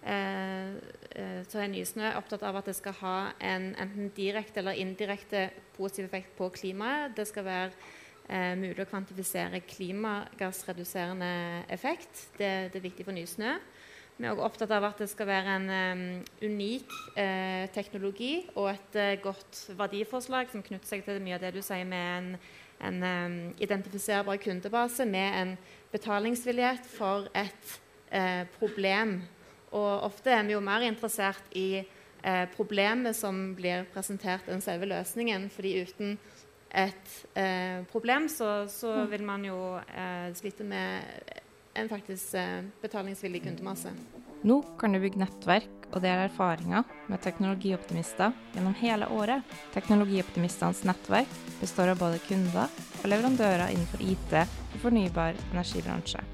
eh, 0.05 0.75
eh, 1.17 1.41
så 1.49 1.63
er 1.63 1.73
Nysnø 1.73 2.13
opptatt 2.19 2.45
av 2.47 2.61
at 2.61 2.69
det 2.69 2.77
skal 2.77 2.99
ha 3.01 3.17
en 3.41 3.73
enten 3.81 4.13
direkte 4.17 4.61
eller 4.61 4.79
indirekte 4.81 5.49
positiv 5.77 6.11
effekt 6.11 6.37
på 6.37 6.51
klimaet. 6.53 7.17
Det 7.17 7.27
skal 7.31 7.49
være 7.49 7.71
eh, 8.29 8.55
mulig 8.59 8.85
å 8.85 8.89
kvantifisere 8.91 9.63
klimagassreduserende 9.67 11.33
effekt. 11.73 12.29
Det, 12.39 12.73
det, 12.73 12.79
er 12.79 12.87
viktig 12.89 13.07
for 13.09 13.17
Nysnø. 13.17 13.57
Vi 14.19 14.27
er 14.29 14.35
også 14.35 14.47
opptatt 14.47 14.75
av 14.77 14.87
at 14.87 15.01
det 15.01 15.09
skal 15.11 15.27
være 15.27 15.55
en 15.57 15.71
um, 15.73 16.03
unik 16.45 16.91
eh, 17.19 17.65
teknologi 17.75 18.35
og 18.53 18.69
et 18.75 18.99
uh, 19.01 19.15
godt 19.25 19.63
verdiforslag 19.79 20.53
som 20.53 20.63
knytter 20.63 20.91
seg 20.91 21.07
til 21.07 21.23
mye 21.25 21.39
av 21.39 21.47
det 21.47 21.55
du 21.57 21.63
sier 21.65 21.89
med 21.89 22.11
en, 22.19 22.29
en 22.87 23.07
um, 23.07 23.39
identifiserbar 23.65 24.39
kundebase 24.45 25.09
med 25.09 25.39
en 25.41 25.57
betalingsvillighet 25.93 26.87
for 26.93 27.29
et 27.37 27.81
eh, 28.13 28.45
problem. 28.59 29.21
Og 29.73 30.07
ofte 30.09 30.33
er 30.33 30.45
vi 30.47 30.55
jo 30.55 30.63
mer 30.65 30.85
interessert 30.85 31.53
i 31.57 31.81
eh, 31.81 32.45
problemet 32.57 33.17
som 33.17 33.53
blir 33.57 33.87
presentert 33.93 34.49
enn 34.53 34.65
selve 34.65 34.89
løsningen. 34.91 35.49
fordi 35.51 35.83
uten 35.83 36.19
et 36.73 37.37
eh, 37.37 37.85
problem, 37.93 38.29
så, 38.29 38.67
så, 38.69 38.93
mm. 38.93 39.11
vil 39.11 39.25
man 39.29 39.45
jo 39.45 39.59
eh, 39.77 40.33
slite 40.35 40.65
med 40.65 41.05
en 41.77 41.89
faktisk 41.89 42.35
eh, 42.35 42.65
betalingsvillig 42.81 43.43
kundemasse. 43.45 43.93
Nå 44.43 44.59
kan 44.81 44.93
du 44.93 45.01
bygge 45.03 45.21
nettverk 45.21 45.89
og 45.93 46.01
dele 46.03 46.27
erfaringer 46.27 46.89
med 47.13 47.21
teknologioptimister 47.23 48.33
gjennom 48.57 48.75
hele 48.81 49.09
året. 49.13 49.45
Teknologioptimistenes 49.75 50.83
nettverk 50.89 51.37
består 51.61 51.93
av 51.93 52.01
både 52.01 52.23
kunder 52.27 52.73
og 53.03 53.11
leverandører 53.13 53.69
innenfor 53.71 54.03
IT 54.03 54.35
og 54.41 54.81
fornybar 54.83 55.39
energibransje. 55.53 56.25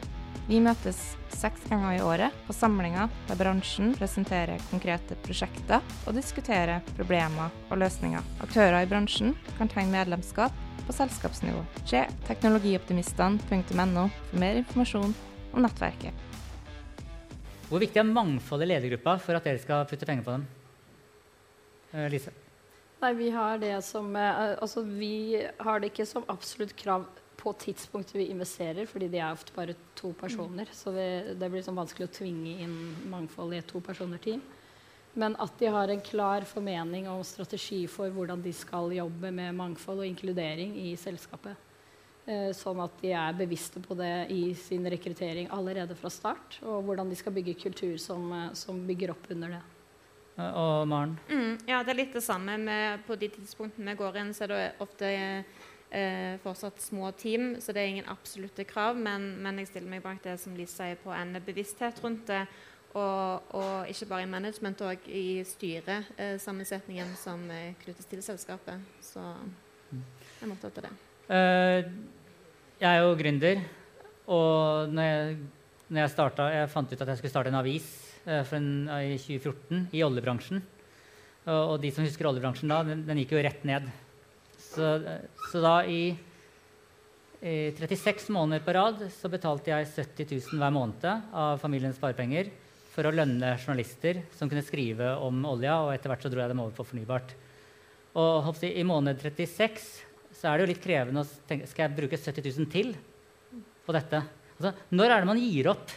Vi 0.48 0.62
møtes 0.64 0.96
seks 1.37 1.66
ganger 1.68 1.98
i 1.98 2.00
året 2.00 2.37
på 2.46 2.54
samlinger 2.56 3.11
der 3.28 3.37
bransjen 3.37 3.90
presenterer 3.98 4.62
konkrete 4.70 5.18
prosjekter 5.26 5.84
og 6.08 6.16
diskuterer 6.16 6.80
problemer 6.96 7.52
og 7.68 7.82
løsninger. 7.82 8.24
Aktører 8.40 8.78
i 8.80 8.88
bransjen 8.88 9.34
kan 9.58 9.68
tegne 9.68 9.92
medlemskap 9.92 10.56
på 10.87 10.96
selskapsnivå. 10.96 11.61
Se 11.84 12.00
teknologioptimistene.no 12.30 14.06
for 14.30 14.40
mer 14.40 14.62
informasjon 14.62 15.12
om 15.52 15.61
nettverket. 15.66 16.16
Hvor 17.68 17.84
viktig 17.84 18.00
er 18.00 18.08
mangfold 18.08 18.64
i 18.64 18.72
ledergruppa 18.72 19.18
for 19.20 19.37
at 19.37 19.44
dere 19.44 19.61
skal 19.61 19.84
putte 19.90 20.08
penger 20.08 20.24
på 20.24 20.38
dem? 20.38 20.48
Eh, 21.92 22.08
Lise? 22.08 22.32
Nei, 23.04 23.12
vi 23.20 23.28
har 23.37 23.61
det 23.61 23.76
som 23.84 24.16
eh, 24.16 24.56
Altså, 24.56 24.80
vi 24.80 25.44
har 25.61 25.84
det 25.84 25.92
ikke 25.92 26.08
som 26.08 26.24
absolutt 26.32 26.72
krav 26.80 27.04
på 27.38 27.53
tidspunktet 27.62 28.16
vi 28.18 28.29
investerer, 28.33 28.87
fordi 28.90 29.09
de 29.12 29.20
er 29.22 29.31
ofte 29.33 29.55
bare 29.55 29.77
to 29.98 30.11
personer. 30.18 30.70
Så 30.74 30.92
det, 30.94 31.38
det 31.38 31.51
blir 31.53 31.62
sånn 31.62 31.79
vanskelig 31.79 32.09
å 32.09 32.16
tvinge 32.18 32.57
inn 32.64 32.79
mangfold 33.12 33.55
i 33.55 33.61
et 33.61 33.70
topersoner-team. 33.70 34.42
Men 35.18 35.35
at 35.42 35.55
de 35.59 35.70
har 35.72 35.90
en 35.90 36.03
klar 36.05 36.44
formening 36.46 37.09
og 37.11 37.24
strategi 37.27 37.85
for 37.90 38.11
hvordan 38.14 38.42
de 38.42 38.53
skal 38.55 38.92
jobbe 38.94 39.33
med 39.35 39.57
mangfold 39.57 40.03
og 40.03 40.11
inkludering 40.11 40.77
i 40.83 40.92
selskapet. 41.01 41.57
Eh, 42.29 42.51
sånn 42.53 42.83
at 42.85 42.98
de 43.01 43.14
er 43.16 43.38
bevisste 43.38 43.81
på 43.81 43.96
det 43.96 44.29
i 44.35 44.53
sin 44.59 44.85
rekruttering 44.90 45.48
allerede 45.55 45.96
fra 45.96 46.11
start. 46.12 46.59
Og 46.61 46.85
hvordan 46.85 47.09
de 47.09 47.16
skal 47.16 47.35
bygge 47.35 47.57
kultur 47.62 47.96
som, 48.03 48.31
eh, 48.33 48.53
som 48.59 48.83
bygger 48.87 49.14
opp 49.14 49.31
under 49.33 49.57
det. 49.57 49.64
Og 50.38 50.87
Maren? 50.87 51.16
Mm, 51.27 51.59
ja, 51.66 51.81
det 51.83 51.90
er 51.90 51.98
litt 51.98 52.12
det 52.14 52.22
samme. 52.22 52.55
Med, 52.62 53.01
på 53.07 53.16
de 53.18 53.31
tidspunktene 53.33 53.90
vi 53.90 53.98
går 53.98 54.20
inn, 54.20 54.31
så 54.37 54.44
er 54.44 54.53
det 54.53 54.61
ofte 54.85 55.09
eh, 55.09 55.57
fortsatt 56.42 56.83
små 56.85 57.09
team, 57.16 57.55
så 57.64 57.72
det 57.72 57.81
er 57.81 57.92
ingen 57.94 58.11
absolutte 58.12 58.66
krav. 58.68 58.98
Men, 59.01 59.31
men, 59.40 59.61
jeg 59.62 59.70
stiller 59.70 59.88
meg 59.88 60.03
bak 60.05 60.18
det 60.24 60.35
som 60.42 60.57
Lise 60.57 60.74
sier, 60.77 60.98
på 61.01 61.14
en 61.16 61.33
bevissthet 61.46 62.03
rundt 62.05 62.27
det. 62.29 62.42
Og, 62.96 63.48
og 63.57 63.88
ikke 63.90 64.09
bare 64.09 64.24
i 64.24 64.31
management, 64.31 64.81
òg 64.85 65.09
i 65.12 65.42
styresammensetningen 65.44 67.12
eh, 67.12 67.18
som 67.20 67.42
knyttes 67.83 68.09
til 68.09 68.22
selskapet. 68.24 68.81
Så 69.05 69.22
jeg 69.90 70.46
er 70.46 70.55
opptatt 70.55 70.81
av 70.81 70.88
det. 70.88 70.94
Uh, 71.29 71.81
jeg 72.79 72.88
er 72.88 73.03
jo 73.03 73.14
gründer, 73.18 73.62
og 74.31 74.92
når 74.94 75.09
jeg, 75.09 75.38
når 75.88 76.01
jeg, 76.01 76.12
startet, 76.14 76.53
jeg 76.55 76.72
fant 76.72 76.92
ut 76.92 77.05
at 77.05 77.12
jeg 77.12 77.20
skulle 77.20 77.33
starte 77.35 77.53
en 77.53 77.61
avis 77.61 77.88
uh, 78.24 78.55
en, 78.57 78.68
i 79.03 79.16
2014 79.20 79.88
i 79.92 80.05
oljebransjen. 80.07 80.62
Og, 81.48 81.61
og, 81.61 81.77
de 81.83 81.92
som 81.92 82.07
husker 82.07 82.29
oljebransjen 82.31 82.72
da, 82.72 82.81
den, 82.87 83.05
den 83.09 83.20
gikk 83.22 83.37
jo 83.37 83.44
rett 83.44 83.64
ned. 83.68 83.88
Så, 84.78 85.18
så 85.50 85.60
da 85.64 85.74
i, 85.90 86.02
i, 87.42 87.54
36 87.74 88.30
måneder 88.34 88.62
på 88.62 88.74
rad 88.76 89.02
så 89.10 89.30
betalte 89.32 89.72
jeg 89.72 89.90
70 89.90 90.36
000 90.54 90.62
hver 90.62 90.74
måned 90.74 91.34
av 91.34 91.58
familiens 91.62 91.98
sparepenger 91.98 92.52
for 92.94 93.08
å 93.08 93.14
lønne 93.14 93.56
journalister 93.56 94.22
som 94.34 94.50
kunne 94.50 94.64
skrive 94.66 95.12
om 95.22 95.42
olja, 95.46 95.80
og 95.82 95.92
etter 95.94 96.10
hvert 96.10 96.24
så 96.24 96.30
dro 96.32 96.42
jeg 96.42 96.52
dem 96.52 96.62
over 96.62 96.74
på 96.74 96.86
fornybart. 96.86 97.34
Og 98.18 98.64
I 98.66 98.86
måned 98.86 99.20
36 99.22 99.88
så 100.38 100.48
er 100.48 100.58
det 100.58 100.64
jo 100.64 100.70
litt 100.72 100.82
krevende 100.82 101.22
å 101.22 101.46
tenke 101.48 101.68
skal 101.70 101.86
jeg 101.86 101.98
bruke 101.98 102.18
70 102.18 102.48
000 102.58 102.70
til 102.72 102.94
på 103.86 103.94
dette. 103.96 104.22
Altså, 104.58 104.74
når 104.94 105.14
er 105.14 105.22
det 105.22 105.30
man 105.30 105.42
gir 105.42 105.70
opp? 105.74 105.94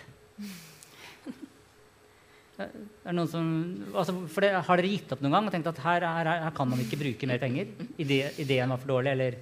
Noen 3.11 3.29
som, 3.31 3.47
altså, 3.93 4.15
for 4.31 4.45
det, 4.45 4.51
har 4.67 4.81
dere 4.81 4.91
gitt 4.91 5.15
opp 5.15 5.23
noen 5.23 5.37
gang 5.37 5.47
og 5.49 5.55
tenkt 5.55 5.71
at 5.71 5.81
her, 5.85 6.05
her, 6.05 6.29
her 6.45 6.53
kan 6.55 6.69
man 6.69 6.83
ikke 6.83 6.99
bruke 7.01 7.29
mer 7.29 7.41
penger? 7.41 7.73
ideen 8.01 8.71
var 8.71 8.81
for 8.81 8.95
dårlig, 8.95 9.15
eller 9.15 9.41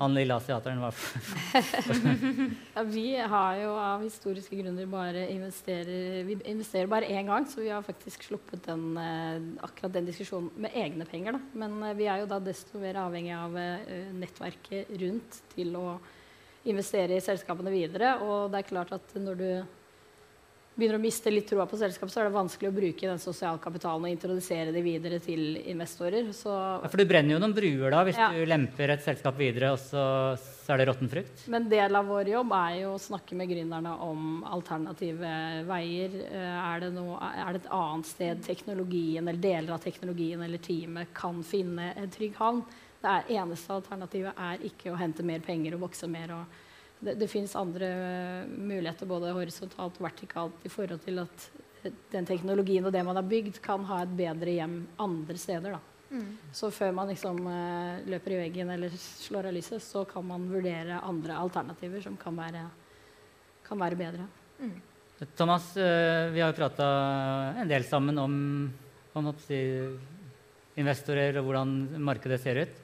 han 0.00 0.14
lille 0.14 0.34
asiateren 0.34 0.80
var 0.82 0.94
for 0.96 1.20
ja, 2.74 2.82
Vi 2.90 3.04
har 3.32 3.58
jo 3.60 3.74
av 3.78 4.02
historiske 4.02 4.56
grunner 4.58 4.88
bare 4.90 5.26
investerer 5.30 6.24
Vi 6.26 6.38
investerer 6.50 6.90
bare 6.90 7.10
én 7.10 7.28
gang, 7.28 7.46
så 7.46 7.62
vi 7.62 7.70
har 7.70 7.84
faktisk 7.86 8.26
sluppet 8.26 8.64
den, 8.66 8.96
eh, 8.98 9.38
akkurat 9.62 9.94
den 9.94 10.08
diskusjonen 10.10 10.50
med 10.56 10.74
egne 10.74 11.06
penger. 11.06 11.38
Da. 11.38 11.42
Men 11.62 11.82
eh, 11.86 11.96
vi 11.98 12.08
er 12.10 12.22
jo 12.22 12.30
da 12.30 12.40
desto 12.42 12.82
mer 12.82 12.98
avhengig 13.04 13.36
av 13.36 13.58
eh, 13.58 14.10
nettverket 14.16 14.90
rundt 15.02 15.42
til 15.54 15.76
å 15.78 15.86
investere 16.70 17.16
i 17.16 17.24
selskapene 17.24 17.72
videre. 17.72 18.16
Og 18.26 18.50
det 18.50 18.62
er 18.62 18.70
klart 18.72 18.96
at 18.96 19.14
når 19.16 19.38
du 19.38 19.50
begynner 20.80 20.98
å 20.98 21.02
miste 21.02 21.30
litt 21.32 21.46
troa 21.50 21.66
på 21.68 21.78
selskapet, 21.78 22.12
så 22.12 22.22
er 22.22 22.28
det 22.28 22.34
vanskelig 22.34 22.70
å 22.70 22.74
bruke 22.74 23.08
den 23.10 23.20
sosiale 23.22 23.60
kapitalen 23.62 24.06
og 24.08 24.12
introdusere 24.12 24.72
det 24.74 24.82
videre 24.84 25.20
til 25.22 25.58
investorer. 25.70 26.30
Så 26.36 26.50
ja, 26.50 26.88
for 26.88 27.00
du 27.00 27.06
brenner 27.08 27.36
jo 27.36 27.40
noen 27.42 27.54
bruer 27.56 27.92
da, 27.92 28.02
hvis 28.08 28.18
ja. 28.20 28.30
du 28.32 28.40
lemper 28.48 28.94
et 28.94 29.04
selskap 29.04 29.36
videre, 29.40 29.74
og 29.74 29.80
så, 29.82 30.04
så 30.40 30.74
er 30.74 30.80
det 30.80 30.88
råtten 30.90 31.12
frukt? 31.12 31.44
Men 31.52 31.68
del 31.70 32.00
av 32.00 32.08
vår 32.10 32.32
jobb 32.32 32.54
er 32.58 32.78
jo 32.80 32.94
å 32.94 33.02
snakke 33.02 33.38
med 33.38 33.52
gründerne 33.52 33.94
om 34.06 34.40
alternative 34.48 35.34
veier. 35.68 36.16
Eh, 36.30 36.56
er 36.64 36.86
det, 36.86 36.92
noe, 36.96 37.20
er 37.20 37.52
det 37.54 37.64
et 37.64 37.74
annet 37.76 38.10
sted 38.10 38.46
teknologien 38.46 39.26
eller 39.26 39.44
deler 39.44 39.76
av 39.76 39.84
teknologien 39.84 40.42
eller 40.46 40.64
teamet 40.64 41.12
kan 41.16 41.44
finne 41.46 41.92
en 41.94 42.10
trygg 42.12 42.40
havn? 42.40 42.64
Det 43.00 43.20
eneste 43.32 43.72
alternativet 43.72 44.42
er 44.48 44.66
ikke 44.68 44.92
å 44.92 44.98
hente 45.00 45.24
mer 45.24 45.40
penger 45.44 45.76
og 45.76 45.88
vokse 45.88 46.08
mer. 46.10 46.34
og 46.36 46.58
det, 47.00 47.16
det 47.20 47.28
fins 47.28 47.56
andre 47.56 47.88
muligheter 48.46 49.08
både 49.08 49.32
horisontalt 49.36 49.98
og 49.98 50.06
vertikalt 50.06 50.66
i 50.66 50.72
forhold 50.72 51.00
til 51.04 51.22
at 51.22 51.46
den 52.12 52.26
teknologien 52.28 52.84
og 52.84 52.92
det 52.92 53.02
man 53.06 53.16
har 53.16 53.24
bygd, 53.24 53.60
kan 53.64 53.86
ha 53.88 54.02
et 54.04 54.12
bedre 54.16 54.52
hjem 54.58 54.82
andre 55.00 55.36
steder. 55.40 55.78
Mm. 56.10 56.26
Så 56.52 56.68
før 56.74 56.92
man 56.92 57.08
liksom 57.12 57.38
uh, 57.46 58.02
løper 58.10 58.34
i 58.34 58.40
veggen 58.42 58.72
eller 58.74 58.92
slår 58.98 59.48
av 59.48 59.56
lyset, 59.56 59.82
så 59.82 60.04
kan 60.08 60.26
man 60.26 60.48
vurdere 60.50 61.00
andre 61.06 61.38
alternativer 61.38 62.02
som 62.04 62.18
kan 62.20 62.36
være, 62.36 62.66
kan 63.66 63.80
være 63.80 64.00
bedre. 64.00 64.26
Mm. 64.60 64.76
Thomas, 65.36 65.70
uh, 65.78 66.28
vi 66.34 66.42
har 66.42 66.50
jo 66.50 66.58
prata 66.58 66.90
en 67.62 67.70
del 67.70 67.86
sammen 67.86 68.18
om, 68.18 68.34
om 69.14 69.32
investorer 70.80 71.38
og 71.38 71.48
hvordan 71.48 71.76
markedet 72.02 72.40
ser 72.42 72.64
ut. 72.64 72.80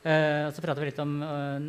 Uh, 0.00 0.48
så 0.48 0.62
prater 0.64 0.80
vi 0.80 0.86
litt 0.88 1.00
om 1.02 1.10
uh, 1.20 1.60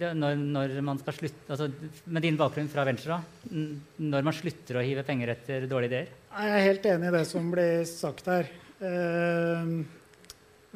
det, 0.00 0.14
når, 0.16 0.38
når, 0.40 0.70
man 0.80 0.96
skal 1.02 1.12
slutte 1.18 1.52
altså, 1.52 1.66
Med 2.08 2.24
din 2.24 2.38
bakgrunn 2.40 2.70
fra 2.72 2.86
Venstre, 2.88 3.18
når 3.52 4.24
man 4.24 4.36
slutter 4.36 4.78
å 4.80 4.84
hive 4.86 5.04
penger 5.04 5.34
etter 5.34 5.66
dårlige 5.68 5.90
ideer? 5.92 6.14
Jeg 6.32 6.54
er 6.54 6.64
helt 6.64 6.88
enig 6.94 7.10
i 7.10 7.12
det 7.18 7.22
som 7.28 7.52
ble 7.52 7.68
sagt 7.90 8.32
her. 8.32 8.48
Uh, 8.80 9.84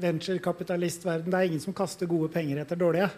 Venturekapitalistverden 0.04 1.32
Det 1.32 1.40
er 1.40 1.48
ingen 1.48 1.64
som 1.64 1.76
kaster 1.76 2.10
gode 2.10 2.28
penger 2.34 2.60
etter 2.60 2.76
dårlige. 2.80 3.08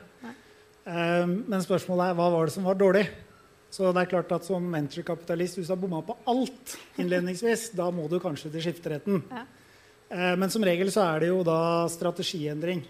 men 0.85 1.63
spørsmålet 1.65 2.11
er 2.11 2.17
hva 2.19 2.27
var 2.31 2.47
det 2.47 2.55
som 2.55 2.67
var 2.67 2.75
dårlig? 2.77 3.07
Så 3.73 3.93
det 3.95 4.03
er 4.03 4.11
klart 4.11 4.33
at 4.35 4.45
Som 4.45 4.67
venturekapitalist, 4.75 5.57
hvis 5.59 5.71
du 5.71 5.73
har 5.73 5.81
bomma 5.81 6.03
på 6.03 6.19
alt 6.31 6.75
innledningsvis, 6.99 7.71
da 7.81 7.87
må 7.95 8.07
du 8.11 8.19
kanskje 8.21 8.51
til 8.53 8.67
skifteretten. 8.67 9.23
Ja. 9.31 9.47
men 10.37 10.51
som 10.53 10.67
regel 10.67 10.93
så 10.93 11.07
er 11.07 11.25
det 11.25 11.31
jo 11.31 11.41
da 11.47 11.89
strategiendring. 11.91 12.85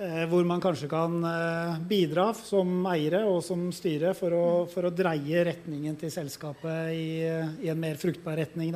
Eh, 0.00 0.22
hvor 0.24 0.44
man 0.48 0.60
kanskje 0.62 0.88
kan 0.88 1.18
eh, 1.28 1.80
bidra 1.84 2.30
som 2.34 2.86
eiere 2.88 3.26
og 3.28 3.42
som 3.44 3.66
styre 3.76 4.14
for 4.16 4.32
å, 4.32 4.44
for 4.72 4.88
å 4.88 4.94
dreie 4.94 5.44
retningen 5.44 5.98
til 6.00 6.10
selskapet 6.14 6.94
i, 6.96 7.20
i 7.60 7.68
en 7.68 7.80
mer 7.80 8.00
fruktbar 8.00 8.38
retning. 8.40 8.72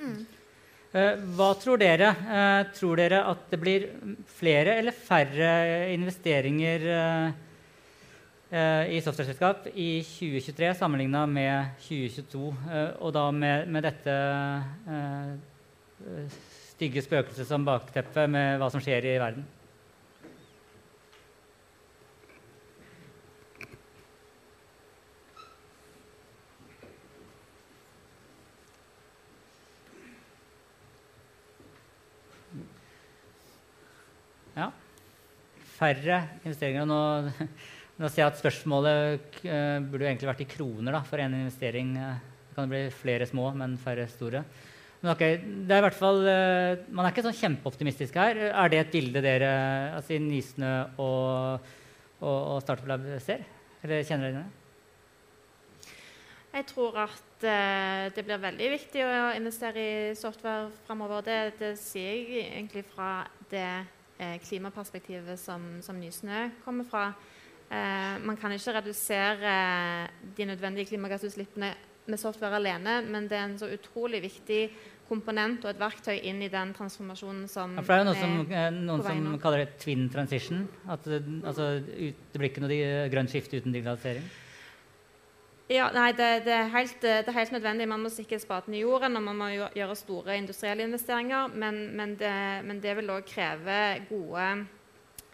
Mm. 0.00 0.22
Eh, 0.96 1.24
hva 1.36 1.50
tror 1.60 1.82
dere? 1.82 2.08
Tror 2.72 2.96
dere 2.96 3.20
at 3.28 3.50
det 3.52 3.60
blir 3.60 3.84
flere 4.38 4.78
eller 4.80 4.96
færre 4.96 5.50
investeringer 5.92 6.86
i 8.46 9.00
software-selskap 9.02 9.66
i 9.74 9.90
2023 10.06 10.70
sammenligna 10.78 11.24
med 11.28 11.74
2022, 11.82 12.44
og 13.02 13.10
da 13.12 13.24
med, 13.34 13.66
med 13.74 13.84
dette 13.88 14.14
stygge 16.70 17.02
spøkelset 17.02 17.50
som 17.50 17.66
bakteppe 17.66 18.28
med 18.30 18.62
hva 18.62 18.70
som 18.70 18.80
skjer 18.80 19.10
i 19.10 19.18
verden? 19.18 19.44
Færre 35.76 36.20
investeringer. 36.42 36.86
Nå, 36.88 37.00
nå 38.00 38.10
ser 38.10 38.24
jeg 38.24 38.30
at 38.30 38.40
spørsmålet 38.40 39.42
uh, 39.44 39.78
burde 39.84 40.08
egentlig 40.08 40.30
vært 40.30 40.44
i 40.44 40.48
kroner 40.56 40.96
da, 40.96 41.02
for 41.06 41.22
en 41.22 41.36
investering. 41.42 41.94
Det 41.96 42.56
kan 42.56 42.72
bli 42.72 42.86
flere 42.94 43.28
små, 43.28 43.50
men 43.58 43.78
færre 43.80 44.08
store. 44.12 44.44
Men 45.02 45.12
ok, 45.12 45.24
det 45.68 45.74
er 45.76 45.82
i 45.82 45.86
hvert 45.86 45.98
fall, 45.98 46.22
uh, 46.24 46.84
Man 46.90 47.04
er 47.06 47.14
ikke 47.14 47.26
sånn 47.28 47.40
kjempeoptimistisk 47.40 48.20
her. 48.20 48.46
Er 48.50 48.72
det 48.72 48.82
et 48.82 48.94
bilde 48.94 49.24
dere, 49.24 49.50
altså 49.98 50.20
Nysnø 50.22 50.76
og, 50.96 51.72
og, 52.20 52.38
og 52.38 52.62
Startup 52.64 52.88
Lab 52.94 53.10
ser? 53.24 53.44
Eller 53.84 54.06
kjenner 54.06 54.32
dere 54.32 54.44
det? 54.44 54.62
Jeg 56.56 56.64
tror 56.70 56.94
at 57.02 57.44
uh, 57.44 58.06
det 58.16 58.22
blir 58.24 58.40
veldig 58.40 58.68
viktig 58.72 59.02
å 59.04 59.10
investere 59.36 59.82
i 59.82 60.14
software 60.16 60.70
framover. 60.86 61.20
Det, 61.26 61.40
det 61.60 61.72
sier 61.76 62.14
jeg 62.16 62.46
egentlig 62.46 62.86
fra 62.88 63.10
det 63.50 63.60
eh, 63.60 63.92
klimaperspektivet 64.16 65.40
som, 65.40 65.64
som 65.84 65.98
Nysnø 66.00 66.46
kommer 66.64 66.86
fra. 66.88 67.10
Eh, 67.66 68.18
man 68.22 68.36
kan 68.38 68.52
ikke 68.54 68.76
redusere 68.78 69.54
de 70.36 70.44
nødvendige 70.46 70.86
klimagassutslippene 70.92 71.72
med 72.06 72.20
software 72.22 72.60
alene, 72.60 73.00
men 73.10 73.26
det 73.26 73.34
er 73.38 73.48
en 73.48 73.58
så 73.58 73.66
utrolig 73.74 74.20
viktig 74.22 74.60
komponent 75.08 75.64
og 75.64 75.72
et 75.72 75.80
verktøy 75.80 76.14
inn 76.30 76.40
i 76.42 76.50
den 76.50 76.72
transformasjonen 76.74 77.48
som 77.50 77.74
ja, 77.74 77.82
for 77.82 77.92
Det 77.92 77.96
er 77.96 78.04
jo 78.04 78.08
noen, 78.08 78.20
som, 78.22 78.52
eh, 78.54 78.70
noen 78.70 79.02
som 79.02 79.38
kaller 79.42 79.64
det 79.64 79.78
twin 79.82 80.08
transition. 80.10 80.66
At 80.88 81.06
altså, 81.10 81.68
det 81.82 82.38
blir 82.38 82.50
ikke 82.50 82.62
noe 82.62 83.08
grønt 83.10 83.34
skifte 83.34 83.58
uten 83.58 83.74
digitalisering. 83.74 84.26
Ja, 85.66 85.88
nei, 85.90 86.12
det, 86.14 86.44
det, 86.46 86.52
er 86.54 86.68
helt, 86.70 87.00
det, 87.02 87.26
er 87.26 87.34
helt, 87.34 87.52
nødvendig. 87.56 87.88
Man 87.90 88.04
må 88.06 88.10
sikre 88.14 88.38
spaden 88.38 88.74
i 88.74 88.84
jorden 88.84 89.18
og 89.18 89.24
man 89.26 89.38
må 89.40 89.48
gjøre 89.74 89.96
store 89.98 90.36
industrielle 90.38 90.86
investeringer. 90.86 91.50
Men, 91.58 91.80
men, 91.96 92.14
det, 92.20 92.34
men 92.68 92.78
det, 92.82 92.94
vil 93.00 93.10
òg 93.10 93.26
kreve 93.26 93.80
gode 94.06 94.44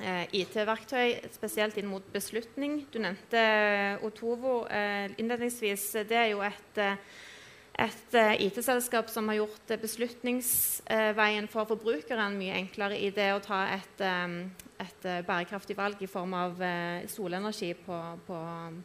eh, 0.01 0.25
IT-verktøy, 0.40 1.18
spesielt 1.37 1.77
inn 1.77 1.90
mot 1.90 2.07
beslutning. 2.14 2.81
Du 2.88 2.97
nevnte 3.05 3.42
Otovo 4.09 4.62
eh, 4.73 5.12
innledningsvis. 5.21 5.85
Det 6.09 6.16
er 6.16 6.31
jo 6.33 6.40
et, 6.49 6.81
et 7.80 8.14
uh, 8.14 8.35
IT-selskap 8.44 9.08
som 9.08 9.28
har 9.30 9.37
gjort 9.40 9.80
beslutningsveien 9.80 11.48
for 11.48 11.64
forbrukeren 11.70 12.37
mye 12.37 12.52
enklere 12.58 12.98
i 13.00 13.11
det 13.14 13.32
å 13.32 13.40
ta 13.44 13.66
et, 13.72 14.00
um, 14.04 14.50
et 14.82 15.02
bærekraftig 15.26 15.76
valg 15.78 16.02
i 16.04 16.08
form 16.11 16.35
av 16.37 16.52
solenergi 17.08 17.74
på, 17.87 18.18
på, 18.26 18.37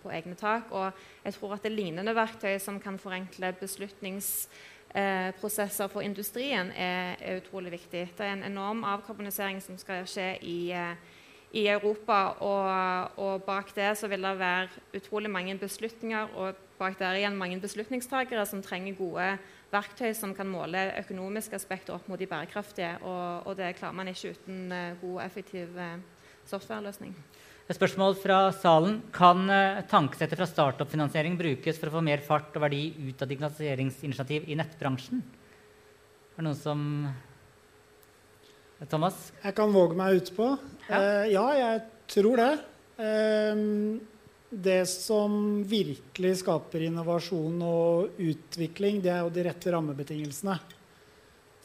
på, 0.04 0.10
egne 0.14 0.36
tak. 0.40 0.72
Og 0.72 0.92
jeg 1.26 1.34
tror 1.36 1.54
at 1.58 1.64
det 1.68 1.74
lignende 1.76 2.16
verktøy 2.16 2.60
som 2.64 2.80
kan 2.80 2.98
forenkle 3.02 3.54
beslutningsprosesser 3.60 5.88
for 5.92 6.02
industrien, 6.06 6.72
er, 6.72 7.16
er, 7.20 7.38
utrolig 7.42 7.72
viktig. 7.76 8.04
Det 8.16 8.24
er 8.24 8.34
en 8.38 8.50
enorm 8.52 8.84
avkarbonisering 8.88 9.62
som 9.62 9.78
skal 9.82 10.08
skje 10.08 10.38
i 10.46 10.72
i 11.56 11.68
Europa. 11.72 12.36
Og, 12.44 13.20
og, 13.24 13.44
bak 13.48 13.72
det 13.76 13.94
så 14.00 14.10
vil 14.12 14.26
det 14.26 14.34
være 14.40 14.68
utrolig 14.98 15.32
mange 15.32 15.56
beslutninger 15.60 16.34
og 16.36 16.60
bak 16.78 16.98
der 17.00 17.18
igjen 17.18 17.38
mange 17.38 17.60
beslutningstakere 17.62 18.46
som 18.46 18.62
trenger 18.62 18.98
gode 18.98 19.32
verktøy 19.72 20.14
som 20.16 20.36
kan 20.36 20.48
måle 20.48 20.92
økonomiske 21.02 21.58
aspekter 21.58 21.96
opp 21.96 22.08
mot 22.08 22.20
de 22.20 22.30
bærekraftige. 22.30 22.98
Og, 23.02 23.48
og 23.48 23.58
det 23.60 23.76
klarer 23.80 23.98
man 23.98 24.12
ikke 24.12 24.36
uten 24.36 24.72
uh, 24.72 24.94
god, 25.02 25.24
effektiv 25.26 25.74
uh, 25.76 25.98
softwareløsning. 26.48 27.16
Et 27.68 27.76
spørsmål 27.76 28.16
fra 28.22 28.38
salen. 28.56 29.02
Kan 29.16 29.50
uh, 29.52 29.82
tankesettet 29.90 30.40
fra 30.40 30.48
startup-finansiering 30.48 31.36
brukes 31.40 31.80
for 31.80 31.90
å 31.90 31.98
få 31.98 32.06
mer 32.06 32.24
fart 32.24 32.56
og 32.56 32.64
verdi 32.64 32.84
ut 33.10 33.24
av 33.24 33.32
digitaliseringsinitiativ 33.34 34.48
i 34.48 34.60
nettbransjen? 34.60 35.26
Er 36.38 36.40
det 36.40 36.46
noen 36.46 36.62
som 36.62 36.86
Thomas? 38.86 39.32
Jeg 39.42 39.56
kan 39.58 39.74
våge 39.74 39.98
meg 39.98 40.20
utpå. 40.20 40.52
Ja. 40.88 41.00
Eh, 41.00 41.32
ja, 41.34 41.46
jeg 41.58 41.82
tror 42.14 42.38
det. 42.38 42.52
Eh, 43.02 43.62
det 44.50 44.82
som 44.90 45.64
virkelig 45.68 46.38
skaper 46.44 46.86
innovasjon 46.86 47.62
og 47.66 48.20
utvikling, 48.22 49.02
det 49.04 49.12
er 49.12 49.24
jo 49.26 49.34
de 49.34 49.48
rette 49.48 49.74
rammebetingelsene. 49.74 50.60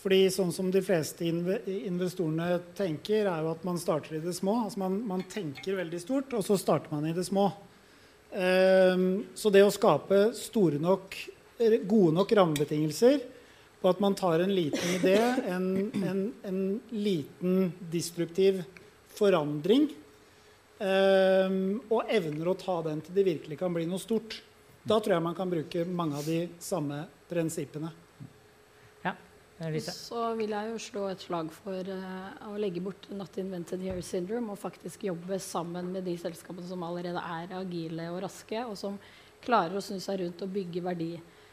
Fordi 0.03 0.23
sånn 0.35 0.51
som 0.51 0.73
de 0.75 0.81
fleste 0.83 1.29
investorene 1.29 2.57
tenker, 2.75 3.29
er 3.31 3.45
jo 3.45 3.53
at 3.53 3.63
man 3.69 3.79
starter 3.79 4.17
i 4.19 4.23
det 4.25 4.35
små. 4.35 4.65
Altså 4.65 4.83
man, 4.83 4.97
man 5.07 5.23
tenker 5.31 5.79
veldig 5.79 6.01
stort, 6.03 6.33
og 6.35 6.43
så 6.47 6.57
starter 6.59 6.91
man 6.91 7.07
i 7.07 7.15
det 7.15 7.27
små. 7.29 7.53
Eh, 8.33 9.05
så 9.39 9.53
det 9.55 9.63
å 9.63 9.71
skape 9.71 10.33
store 10.35 10.81
nok, 10.83 11.15
gode 11.87 12.17
nok 12.17 12.35
rammebetingelser 12.35 13.21
på 13.83 13.91
at 13.91 14.01
man 14.01 14.15
tar 14.19 14.41
en 14.45 14.55
liten 14.55 14.95
idé, 14.95 15.19
en, 15.51 15.67
en, 16.07 16.23
en 16.47 16.63
liten 16.95 17.73
destruktiv 17.93 18.63
forandring, 19.13 19.91
Um, 20.83 21.77
og 21.95 22.09
evner 22.11 22.49
å 22.51 22.57
ta 22.59 22.81
den 22.83 22.99
til 23.07 23.15
det 23.15 23.23
virkelig 23.29 23.59
kan 23.61 23.75
bli 23.75 23.85
noe 23.87 24.03
stort. 24.03 24.41
Da 24.83 24.97
tror 24.99 25.15
jeg 25.15 25.23
man 25.23 25.37
kan 25.39 25.51
bruke 25.51 25.85
mange 25.87 26.17
av 26.19 26.27
de 26.27 26.39
samme 26.59 27.05
prinsippene. 27.31 27.93
Ja, 29.05 29.13
Så 29.95 30.25
vil 30.41 30.51
jeg 30.51 30.73
jo 30.73 30.81
slå 30.83 31.05
et 31.13 31.23
slag 31.23 31.53
for 31.55 31.87
uh, 31.87 32.33
å 32.51 32.57
legge 32.59 32.83
bort 32.83 33.07
Not 33.15 33.39
Invented 33.39 33.85
Here 33.85 34.03
Syndrome 34.03 34.51
og 34.51 34.59
faktisk 34.59 35.07
jobbe 35.07 35.39
sammen 35.39 35.93
med 35.95 36.09
de 36.09 36.17
selskapene 36.19 36.67
som 36.67 36.83
allerede 36.83 37.23
er 37.39 37.55
agile 37.61 38.09
og 38.11 38.25
raske, 38.27 38.65
og 38.67 38.75
som 38.81 38.99
klarer 39.45 39.79
å 39.79 39.85
snu 39.85 40.03
seg 40.03 40.25
rundt 40.25 40.43
og 40.43 40.51
bygge 40.57 40.83
verdi 40.83 41.13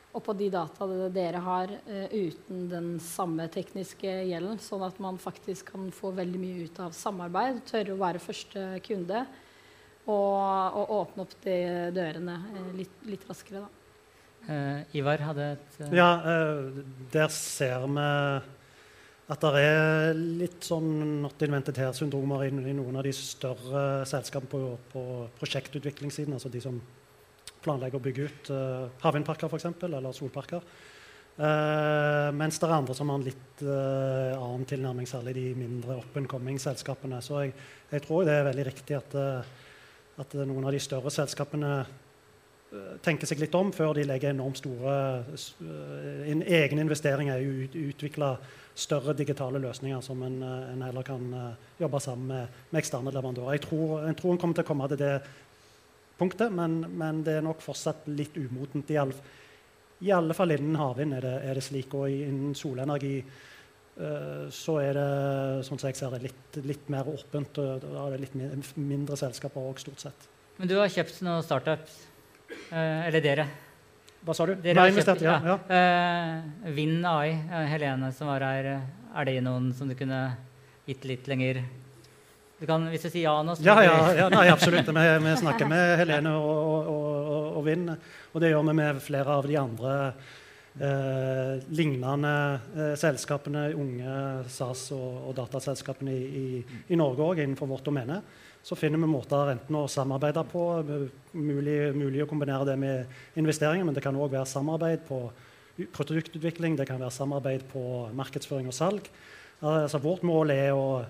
og 0.10 0.24
på 0.26 0.34
de 0.34 0.48
data 0.50 0.88
dere 1.14 1.42
har 1.46 1.72
uh, 1.72 2.14
uten 2.14 2.66
den 2.72 2.88
samme 3.04 3.46
tekniske 3.54 4.10
gjelden, 4.30 4.58
sånn 4.64 4.86
at 4.88 4.98
man 5.04 5.20
faktisk 5.22 5.74
kan 5.76 5.90
få 5.94 6.14
veldig 6.18 6.42
mye 6.42 6.66
ut 6.66 6.82
av 6.82 6.96
samarbeid, 6.98 7.62
tørre 7.70 7.94
å 7.94 8.02
være 8.02 8.24
første 8.24 8.66
kunde 8.86 9.26
og, 10.10 10.80
og 10.80 10.96
åpne 11.02 11.26
opp 11.28 11.36
de 11.44 11.58
dørene 11.94 12.40
uh, 12.56 12.72
litt, 12.78 12.96
litt, 13.06 13.28
raskere. 13.30 13.66
da. 13.68 13.76
Uh, 14.50 14.98
Ivar 14.98 15.22
hadde 15.22 15.52
et 15.58 15.82
Ja, 15.94 16.10
der 17.14 17.30
ser 17.36 17.86
vi 17.86 18.08
at 19.30 19.44
det 19.44 19.62
er 19.62 20.16
litt 20.18 20.66
sånn 20.66 21.20
not 21.22 21.44
invented 21.46 21.78
her-syndromer 21.78 22.48
i, 22.48 22.50
i, 22.50 22.74
noen 22.74 22.98
av 22.98 23.06
de 23.06 23.12
større 23.14 24.08
selskapene 24.10 24.50
på, 24.50 24.62
på 24.90 25.04
prosjektutviklingssiden. 25.38 26.34
altså 26.34 26.50
de 26.50 26.64
som 26.64 26.80
planlegger 27.64 28.00
å 28.00 28.04
bygge 28.04 28.30
ut 28.30 28.52
uh, 28.54 28.88
havvindparker 29.04 29.50
f.eks., 29.50 29.70
eller 29.88 30.16
solparker. 30.16 30.66
Uh, 31.40 32.34
mens 32.36 32.58
det 32.60 32.68
er 32.68 32.76
andre 32.76 32.96
som 32.98 33.08
har 33.12 33.20
en 33.20 33.24
litt 33.24 33.64
uh, 33.64 34.36
annen 34.36 34.66
tilnærming, 34.68 35.08
særlig 35.08 35.38
de 35.38 35.46
mindre 35.56 36.00
up 36.02 36.18
and 36.20 36.28
coming-selskapene. 36.32 37.22
Så 37.24 37.46
jeg, 37.46 37.56
jeg, 37.94 38.04
tror 38.04 38.28
det 38.28 38.36
er 38.36 38.50
veldig 38.50 38.68
riktig 38.68 38.98
at, 38.98 39.16
at 40.20 40.38
noen 40.42 40.68
av 40.68 40.76
de 40.76 40.84
større 40.84 41.14
selskapene 41.14 41.74
tenker 43.02 43.26
seg 43.26 43.40
litt 43.42 43.56
om 43.58 43.72
før 43.74 43.96
de 43.98 44.04
legger 44.06 44.30
enormt 44.30 44.60
store 44.60 44.92
en 46.30 46.44
egen 46.46 46.82
investeringer 46.84 47.40
i 47.42 47.48
å 47.48 47.56
ut, 47.64 47.78
utvikle 47.96 48.28
større 48.78 49.16
digitale 49.18 49.58
løsninger 49.64 50.04
som 50.06 50.22
en, 50.28 50.36
en 50.44 50.84
heller 50.86 51.08
kan 51.08 51.24
jobbe 51.80 52.02
sammen 52.04 52.30
med, 52.30 52.60
med 52.70 52.82
eksterne 52.84 53.16
leverandører. 53.16 53.56
Jeg 53.58 53.64
tror, 53.64 53.96
jeg 54.06 54.20
tror 54.20 54.36
en 54.36 54.42
kommer 54.44 54.60
til 54.60 54.68
å 54.68 54.70
komme 54.70 54.92
til 54.92 55.02
det 55.02 55.16
punktet, 56.20 56.52
men, 56.54 56.82
men, 57.00 57.22
det 57.26 57.40
er 57.40 57.46
nok 57.46 57.62
fortsatt 57.64 58.08
litt 58.12 58.36
umodent. 58.40 58.90
I 58.92 59.00
alle, 59.02 59.38
i 60.06 60.12
alle 60.16 60.36
fall 60.38 60.56
innen 60.56 60.80
havvind 60.80 61.16
er, 61.18 61.30
er, 61.40 61.56
det 61.58 61.64
slik. 61.66 61.96
Og 61.98 62.12
innen 62.12 62.58
solenergi 62.58 63.16
uh, 63.24 64.46
så 64.54 64.80
er 64.84 65.00
det 65.00 65.08
sånn 65.68 65.82
som 65.82 65.90
jeg 65.90 66.00
ser 66.00 66.14
det, 66.16 66.22
litt, 66.28 66.60
litt 66.68 66.92
mer 66.94 67.10
åpent. 67.12 67.62
og 67.64 67.88
Da 67.88 68.06
er 68.06 68.18
det 68.18 68.22
litt 68.28 68.38
mindre 68.78 69.18
selskaper 69.20 69.72
òg, 69.72 69.82
stort 69.82 70.06
sett. 70.08 70.30
Men 70.60 70.72
du 70.72 70.76
har 70.80 70.92
kjøpt 70.92 71.24
noen 71.26 71.46
startups? 71.46 72.04
Uh, 72.70 73.08
eller 73.08 73.24
dere? 73.24 73.50
Hva 74.26 74.36
sa 74.36 74.46
du? 74.50 74.58
Dere 74.60 74.84
har 74.84 74.92
investert, 74.92 75.24
ja. 75.24 75.40
ja. 75.48 75.58
Uh, 75.72 76.72
Vind 76.76 77.08
AI, 77.08 77.38
Helene 77.72 78.12
som 78.16 78.28
var 78.28 78.44
her, 78.44 78.74
er 79.16 79.30
det 79.30 79.40
noen 79.46 79.72
som 79.76 79.88
du 79.88 79.96
kunne 79.98 80.26
gitt 80.90 81.06
litt 81.08 81.30
lenger 81.30 81.62
du 82.60 82.66
kan, 82.68 82.84
hvis 82.92 83.06
du 83.06 83.08
sier 83.08 83.24
ja 83.30 83.38
nå 83.46 83.56
Ja, 83.64 83.78
ja, 83.86 83.96
ja 84.18 84.28
nei, 84.34 84.50
absolutt. 84.52 84.90
Vi, 84.92 85.06
vi, 85.24 85.36
snakker 85.40 85.70
med 85.70 85.96
Helene 86.02 86.34
og, 86.36 86.58
og, 86.60 86.92
og, 86.92 87.48
og 87.60 87.66
Vind. 87.68 87.94
Og 88.34 88.44
det 88.44 88.52
gjør 88.52 88.66
vi 88.68 88.76
med 88.82 89.00
flere 89.04 89.38
av 89.40 89.48
de 89.48 89.56
andre 89.62 89.94
eh, 90.76 91.54
lignende 91.72 92.34
eh, 92.76 92.94
selskapene, 93.00 93.70
unge 93.80 94.18
SAS- 94.52 94.90
og 94.96 95.32
dataselskapene 95.38 96.14
i, 96.14 96.44
i, 96.44 96.82
i 96.92 97.00
Norge 97.00 97.30
òg, 97.30 97.42
innenfor 97.46 97.72
vårt 97.72 97.88
domene. 97.88 98.20
Så 98.60 98.76
finner 98.76 99.00
vi 99.00 99.08
måter 99.08 99.54
enten 99.54 99.80
å 99.80 99.86
samarbeide 99.88 100.44
på, 100.52 100.66
mulig, 101.40 101.78
mulig 101.96 102.26
å 102.26 102.28
kombinere 102.28 102.68
det 102.68 102.76
med 102.82 103.40
investeringer, 103.40 103.88
men 103.88 103.96
det 103.96 104.04
kan 104.04 104.20
òg 104.20 104.36
være 104.36 104.52
samarbeid 104.52 105.08
på 105.08 105.22
produktutvikling, 105.96 106.76
det 106.76 106.90
kan 106.90 107.00
være 107.00 107.16
samarbeid 107.16 107.64
på 107.72 107.84
markedsføring 108.20 108.68
og 108.68 108.76
salg. 108.76 109.08
Altså, 109.64 110.04
vårt 110.04 110.28
mål 110.28 110.52
er 110.52 110.76
å 110.76 111.06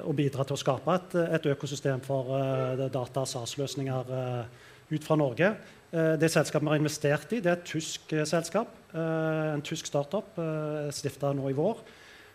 og 0.00 0.16
bidra 0.16 0.44
til 0.46 0.56
å 0.56 0.60
skape 0.60 0.96
et, 0.96 1.16
et 1.36 1.48
økosystem 1.52 2.02
for 2.04 2.32
uh, 2.32 2.84
data- 2.88 3.24
og 3.24 3.28
SAS-løsninger 3.28 4.12
uh, 4.12 4.68
ut 4.92 5.04
fra 5.04 5.18
Norge. 5.20 5.52
Uh, 5.92 6.14
det 6.20 6.30
selskapet 6.32 6.66
vi 6.66 6.72
har 6.72 6.80
investert 6.80 7.34
i, 7.36 7.40
det 7.44 7.52
er 7.52 7.58
et 7.58 7.68
tysk 7.68 8.14
selskap. 8.28 8.78
en 8.92 9.64
tysk 9.64 9.86
startup 9.86 10.38
uh, 10.38 10.88
stifta 10.92 11.32
nå 11.32 11.50
i 11.50 11.56
vår. 11.56 11.84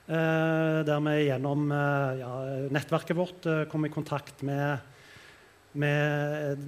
der 0.08 1.00
vi 1.04 1.14
gjennom 1.26 1.68
ja, 1.70 2.30
nettverket 2.72 3.18
vårt 3.18 3.48
kom 3.68 3.86
i 3.86 3.90
kontakt 3.92 4.42
med, 4.42 4.78
med 5.74 6.62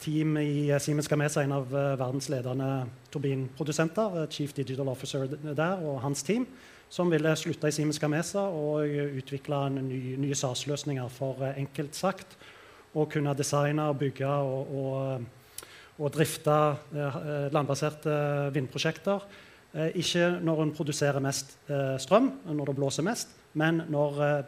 team 0.00 0.38
i 0.40 0.72
Siemens 0.80 1.08
Gamesa, 1.08 1.42
en 1.42 1.52
av 1.52 1.68
verdens 1.68 2.30
ledende 2.32 2.86
turbinprodusenter. 3.12 4.26
Chief 4.30 4.54
Digital 4.56 4.88
Officer 4.88 5.26
der 5.28 5.84
og 5.84 6.00
hans 6.00 6.22
team 6.24 6.46
som 6.88 7.10
ville 7.10 7.32
slutte 7.36 7.68
i 7.68 7.74
Siemens 7.74 7.98
Gamesa 8.00 8.46
og 8.52 8.86
utvikle 9.18 9.64
ny, 9.74 10.16
nye 10.22 10.36
SAS-løsninger 10.38 11.08
for 11.12 11.42
eh, 11.44 11.58
enkelt 11.62 11.98
sagt 11.98 12.36
å 12.96 13.04
kunne 13.10 13.34
designe, 13.36 13.88
bygge 13.98 14.28
og, 14.28 14.76
og, 14.80 15.26
og 15.98 16.14
drifte 16.14 16.54
eh, 16.94 17.18
landbaserte 17.54 18.14
vindprosjekter. 18.54 19.26
Eh, 19.74 19.98
ikke 20.00 20.30
når 20.46 20.62
en 20.62 20.76
produserer 20.76 21.24
mest 21.24 21.56
eh, 21.68 21.96
strøm, 22.00 22.30
når 22.48 22.70
det 22.70 22.78
blåser 22.78 23.06
mest, 23.06 23.34
men 23.58 23.82
når 23.92 24.22
eh, 24.24 24.38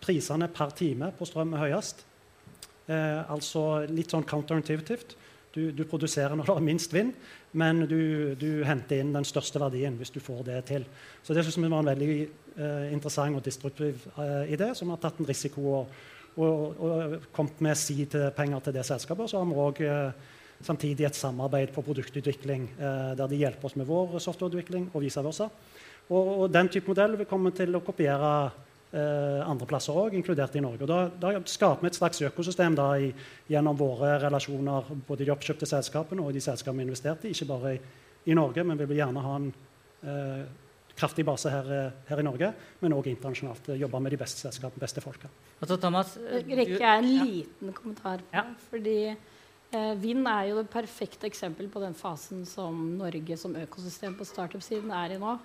prisene 0.00 0.48
per 0.52 0.72
time 0.76 1.10
på 1.16 1.28
strøm 1.28 1.56
er 1.56 1.66
høyest. 1.66 2.04
Eh, 2.90 3.20
altså 3.30 3.84
litt 3.90 4.12
sånn 4.12 4.26
counterintuitivt. 4.26 5.16
Du, 5.50 5.72
du, 5.74 5.82
produserer 5.82 6.36
når 6.38 6.46
det 6.46 6.54
er 6.54 6.62
minst 6.62 6.92
vind, 6.94 7.10
men 7.52 7.82
du, 7.90 8.34
du, 8.38 8.62
henter 8.66 9.00
inn 9.02 9.14
den 9.14 9.26
største 9.26 9.58
verdien 9.62 9.96
hvis 9.98 10.12
du 10.14 10.20
får 10.22 10.44
det 10.46 10.60
til. 10.70 10.86
Så 11.22 11.34
det 11.34 11.42
synes 11.44 11.58
vi 11.58 11.70
var 11.70 11.82
en 11.82 11.90
veldig 11.90 12.12
eh, 12.20 12.86
interessant 12.94 13.36
og 13.36 13.44
destruktiv 13.44 14.06
eh, 14.14 14.52
idé, 14.54 14.70
som 14.78 14.92
har 14.92 15.00
tatt 15.02 15.18
en 15.18 15.28
risiko 15.28 15.66
og, 15.80 15.96
og, 16.36 16.84
og 16.86 17.16
kommet 17.34 17.62
med 17.66 17.78
seed-penger 17.78 18.66
til 18.66 18.78
det 18.78 18.86
selskapet. 18.86 19.32
Så 19.32 19.42
har 19.42 19.50
vi 19.50 19.58
òg 19.66 19.82
eh, 19.86 20.30
samtidig 20.62 21.08
et 21.08 21.18
samarbeid 21.18 21.74
på 21.74 21.82
produktutvikling 21.82 22.68
eh, 22.78 23.12
der 23.18 23.26
de 23.26 23.42
hjelper 23.42 23.70
oss 23.70 23.78
med 23.80 23.88
vår 23.88 24.18
softwareutvikling 24.22 24.90
og 24.92 25.04
vice 25.04 25.24
versa. 25.24 25.50
Og, 26.10 26.34
og 26.42 26.52
den 26.52 26.68
type 26.70 26.90
modell 26.90 27.16
vil 27.18 27.28
komme 27.30 27.52
til 27.54 27.74
å 27.74 27.82
kopiere 27.84 28.32
andre 28.90 29.66
plasser 29.70 29.94
òg, 29.94 30.16
inkludert 30.18 30.56
i 30.58 30.62
Norge. 30.64 30.82
Og 30.82 30.88
da, 30.90 30.96
da, 31.22 31.30
skaper 31.46 31.84
vi 31.84 31.90
et 31.92 31.98
slags 31.98 32.22
økosystem 32.26 32.74
da, 32.74 32.88
i, 32.98 33.12
gjennom 33.50 33.76
våre 33.78 34.16
relasjoner 34.24 34.88
både 35.06 35.22
i 35.22 35.28
de 35.28 35.34
oppkjøpte 35.34 35.68
selskapene 35.70 36.24
og 36.24 36.34
de 36.34 36.42
selskapene 36.42 36.82
vi 36.82 36.88
investerte 36.88 37.28
i, 37.28 37.34
ikke 37.36 37.46
bare 37.52 37.74
i, 37.76 37.78
i 38.32 38.34
Norge, 38.34 38.64
men 38.66 38.80
vi 38.80 38.88
vil 38.90 38.98
gjerne 38.98 39.22
ha 39.22 39.36
en 39.38 39.46
eh, 40.02 40.42
kraftig 41.00 41.24
base 41.24 41.50
her, 41.50 41.72
eh, 41.72 41.92
her 42.08 42.20
i 42.20 42.26
Norge, 42.26 42.52
men 42.80 42.92
òg 42.92 43.08
internasjonalt. 43.10 43.68
eh, 43.68 43.80
Jobbe 43.80 44.00
med 44.00 44.12
de 44.12 44.20
beste 44.20 44.40
selskapene, 44.40 44.80
beste 44.80 45.00
folka. 45.00 45.28
Og 45.60 45.68
så 45.68 45.76
Thomas, 45.80 46.16
eh, 46.16 46.42
Rekker 46.44 46.80
jeg 46.80 46.98
en 46.98 47.14
ja. 47.14 47.24
liten 47.24 47.72
kommentar 47.72 48.18
på 48.18 48.36
Ja. 48.36 48.44
Fordi 48.70 49.16
eh, 49.72 49.94
vind 49.94 50.26
er 50.26 50.48
jo 50.50 50.56
det 50.56 50.70
perfekte 50.70 51.26
eksempel 51.26 51.68
på 51.68 51.80
den 51.80 51.94
fasen 51.94 52.44
som 52.46 52.98
Norge 52.98 53.36
som 53.36 53.54
økosystem 53.54 54.14
på 54.14 54.24
startup-siden 54.24 54.90
er 54.90 55.14
i 55.14 55.18
nå. 55.18 55.38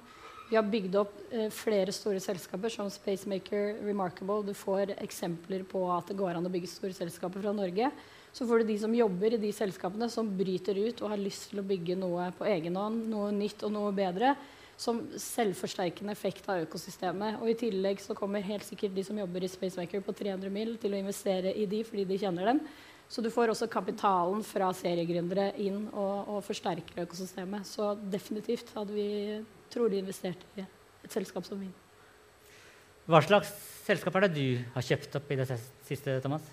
Vi 0.50 0.56
har 0.56 0.66
bygd 0.70 0.96
opp 1.00 1.14
eh, 1.34 1.48
flere 1.50 1.94
store 1.96 2.20
selskaper 2.22 2.70
som 2.70 2.90
Spacemaker, 2.94 3.80
Remarkable. 3.86 4.44
Du 4.46 4.54
får 4.54 4.94
eksempler 5.02 5.64
på 5.66 5.82
at 5.90 6.12
det 6.12 6.18
går 6.20 6.38
an 6.38 6.46
å 6.46 6.52
bygge 6.54 6.70
store 6.70 6.94
selskaper 6.94 7.42
fra 7.42 7.54
Norge. 7.56 7.90
Så 8.36 8.46
får 8.46 8.62
du 8.62 8.70
de 8.70 8.76
som 8.78 8.94
jobber 8.94 9.34
i 9.34 9.42
de 9.42 9.50
selskapene, 9.56 10.10
som 10.12 10.30
bryter 10.38 10.78
ut 10.78 11.02
og 11.02 11.16
har 11.16 11.22
lyst 11.22 11.50
til 11.50 11.64
å 11.64 11.66
bygge 11.66 11.98
noe 11.98 12.30
på 12.38 12.46
egen 12.52 12.78
hånd, 12.78 13.08
noe 13.10 13.32
nytt 13.34 13.64
og 13.66 13.74
noe 13.74 13.94
bedre, 13.96 14.36
som 14.78 15.00
selvforsterkende 15.18 16.14
effekt 16.14 16.50
av 16.52 16.66
økosystemet. 16.68 17.40
Og 17.40 17.50
i 17.50 17.58
tillegg 17.64 18.04
så 18.04 18.14
kommer 18.18 18.44
helt 18.46 18.68
sikkert 18.68 18.94
de 18.94 19.06
som 19.08 19.18
jobber 19.18 19.48
i 19.48 19.50
Spacemaker 19.50 20.04
på 20.06 20.14
300 20.20 20.52
mil 20.54 20.76
til 20.78 20.94
å 20.94 21.00
investere 21.00 21.56
i 21.56 21.66
de 21.72 21.82
fordi 21.88 22.06
de 22.12 22.20
kjenner 22.22 22.52
dem. 22.52 22.62
Så 23.10 23.22
du 23.22 23.32
får 23.34 23.54
også 23.54 23.70
kapitalen 23.72 24.44
fra 24.46 24.70
seriegründere 24.76 25.52
inn 25.62 25.86
og, 25.94 26.36
og 26.36 26.44
forsterker 26.46 27.06
økosystemet. 27.06 27.66
Så 27.70 27.94
definitivt 28.12 28.74
hadde 28.76 28.94
vi 28.98 29.10
trolig 29.76 30.02
investert 30.02 30.42
i 30.56 30.64
et 30.64 31.14
selskap 31.14 31.46
som 31.46 31.60
min. 31.60 31.74
Hva 33.06 33.22
slags 33.22 33.52
selskap 33.86 34.16
er 34.18 34.26
det 34.26 34.36
du 34.40 34.70
har 34.74 34.86
kjøpt 34.86 35.20
opp 35.20 35.34
i 35.34 35.38
det 35.38 35.50
siste, 35.86 36.20
Thomas? 36.24 36.46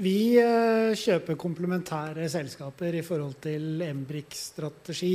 Vi 0.00 0.38
eh, 0.38 0.92
kjøper 0.96 1.38
komplementære 1.40 2.28
selskaper 2.30 2.94
i 3.00 3.02
forhold 3.04 3.40
til 3.42 3.82
Embrik-strategi. 3.84 5.14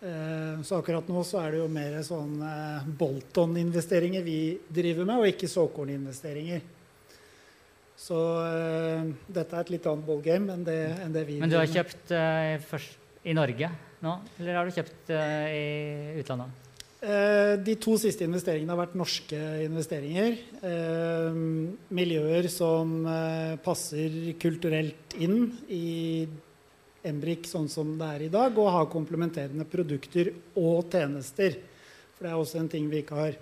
Eh, 0.00 0.62
så 0.64 0.78
akkurat 0.78 1.08
nå 1.10 1.24
så 1.26 1.42
er 1.42 1.56
det 1.56 1.60
jo 1.60 1.68
mer 1.72 1.98
sånn 2.06 2.38
eh, 2.40 2.88
Bolton-investeringer 3.02 4.24
vi 4.24 4.40
driver 4.66 5.08
med, 5.08 5.20
og 5.20 5.30
ikke 5.34 5.50
såkorninvesteringer. 5.52 6.64
Så 7.96 8.16
dette 9.32 9.56
er 9.56 9.62
et 9.62 9.70
litt 9.72 9.86
annet 9.88 10.04
ballgame 10.04 10.52
enn 10.52 10.66
det, 10.66 10.80
enn 11.00 11.14
det 11.14 11.22
vi 11.24 11.38
Men 11.40 11.48
du 11.48 11.56
har 11.56 11.70
kjøpt 11.70 12.12
først 12.68 13.24
i 13.24 13.32
Norge 13.32 13.70
nå, 14.04 14.12
eller 14.36 14.58
har 14.58 14.68
du 14.68 14.76
kjøpt 14.76 15.14
i 15.16 15.64
utlandet? 16.20 16.65
Eh, 17.06 17.54
De 17.62 17.76
to 17.78 17.94
siste 18.00 18.24
investeringene 18.26 18.72
har 18.72 18.80
vært 18.80 18.96
norske 18.98 19.38
investeringer. 19.62 20.40
Eh, 20.58 21.36
miljøer 21.94 22.48
som 22.50 23.06
eh, 23.06 23.54
passer 23.62 24.34
kulturelt 24.42 25.14
inn 25.22 25.52
i 25.70 26.26
Embrik 27.06 27.46
sånn 27.46 27.68
som 27.70 27.92
det 28.00 28.08
er 28.16 28.24
i 28.26 28.32
dag, 28.32 28.56
og 28.58 28.72
har 28.74 28.88
komplementerende 28.90 29.62
produkter 29.70 30.32
og 30.58 30.90
tjenester. 30.90 31.54
For 32.16 32.26
det 32.26 32.32
er 32.32 32.40
også 32.40 32.58
en 32.58 32.72
ting 32.72 32.88
vi 32.90 33.04
ikke 33.04 33.20
har 33.20 33.36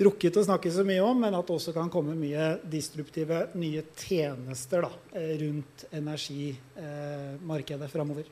rukket 0.00 0.38
å 0.38 0.46
snakke 0.46 0.70
så 0.70 0.84
mye 0.86 1.02
om, 1.02 1.18
men 1.24 1.34
at 1.34 1.48
det 1.48 1.56
også 1.56 1.74
kan 1.74 1.90
komme 1.90 2.14
mye 2.14 2.52
disruptive 2.70 3.48
nye 3.58 3.82
tjenester 3.98 4.86
da, 4.86 4.92
rundt 5.42 5.88
energimarkedet 5.90 7.90
framover. 7.90 8.30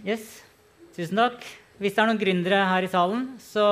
Yes, 0.00 0.40
tusen 0.96 1.20
takk. 1.20 1.44
Hvis 1.80 1.94
det 1.96 2.02
er 2.02 2.10
noen 2.10 2.20
gründere 2.20 2.64
her 2.68 2.84
i 2.84 2.90
salen, 2.90 3.24
så, 3.40 3.66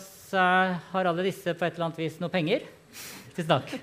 så 0.00 0.44
har 0.92 1.10
alle 1.10 1.26
disse 1.26 1.52
på 1.52 1.66
et 1.66 1.76
eller 1.76 1.90
annet 1.90 2.00
vis 2.04 2.16
noe 2.22 2.32
penger. 2.32 2.64
Tusen 3.34 3.50
takk. 3.50 3.74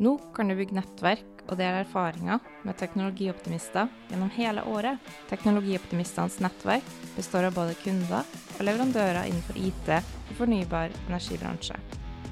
Nå 0.00 0.14
kan 0.32 0.48
du 0.48 0.56
bygge 0.56 0.78
nettverk 0.78 1.42
og 1.50 1.58
dele 1.60 1.82
erfaringer 1.82 2.40
med 2.64 2.78
teknologioptimister 2.80 3.90
gjennom 4.08 4.30
hele 4.32 4.64
året. 4.72 4.96
Teknologioptimistenes 5.28 6.38
nettverk 6.40 6.86
består 7.18 7.50
av 7.50 7.58
både 7.58 7.76
kunder 7.82 8.24
og 8.56 8.62
leverandører 8.64 9.28
innenfor 9.28 9.60
IT 9.60 9.92
og 9.98 10.38
fornybar 10.40 10.94
energibransje. 11.10 11.76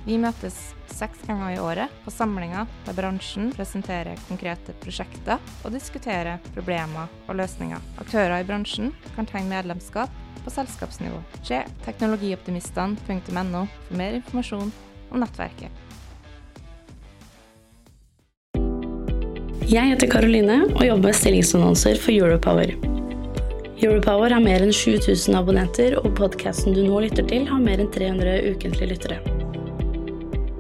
Vi 0.09 0.17
møtes 0.17 0.55
seks 0.89 1.21
ganger 1.29 1.51
i 1.53 1.59
året 1.61 1.93
på 2.01 2.09
samlinger 2.09 2.65
der 2.87 2.95
bransjen 2.97 3.51
presenterer 3.53 4.17
konkrete 4.25 4.73
prosjekter 4.81 5.37
og 5.61 5.75
diskuterer 5.75 6.41
problemer 6.55 7.11
og 7.29 7.37
løsninger. 7.37 7.83
Aktører 8.01 8.39
i 8.41 8.47
bransjen 8.49 8.95
kan 9.19 9.29
tegne 9.29 9.53
medlemskap 9.53 10.09
på 10.47 10.55
selskapsnivå. 10.55 11.21
Se 11.45 11.61
teknologioptimistene.no 11.85 13.67
for 13.69 14.01
mer 14.01 14.17
informasjon 14.23 14.73
om 15.13 15.21
nettverket. 15.21 15.85
Jeg 19.69 19.93
heter 19.93 20.09
Karoline 20.09 20.63
og 20.71 20.87
jobber 20.87 21.11
med 21.11 21.19
stillingsannonser 21.21 22.01
for 22.01 22.17
Europower. 22.17 22.73
Europower 23.77 24.33
har 24.33 24.41
mer 24.41 24.65
enn 24.65 24.73
7000 24.73 25.37
abonnenter, 25.37 26.01
og 26.01 26.17
podkasten 26.17 26.73
du 26.73 26.87
nå 26.89 27.05
lytter 27.05 27.29
til, 27.29 27.45
har 27.53 27.61
mer 27.61 27.85
enn 27.85 27.93
300 27.93 28.57
ukentlige 28.57 28.97
lyttere. 28.97 29.38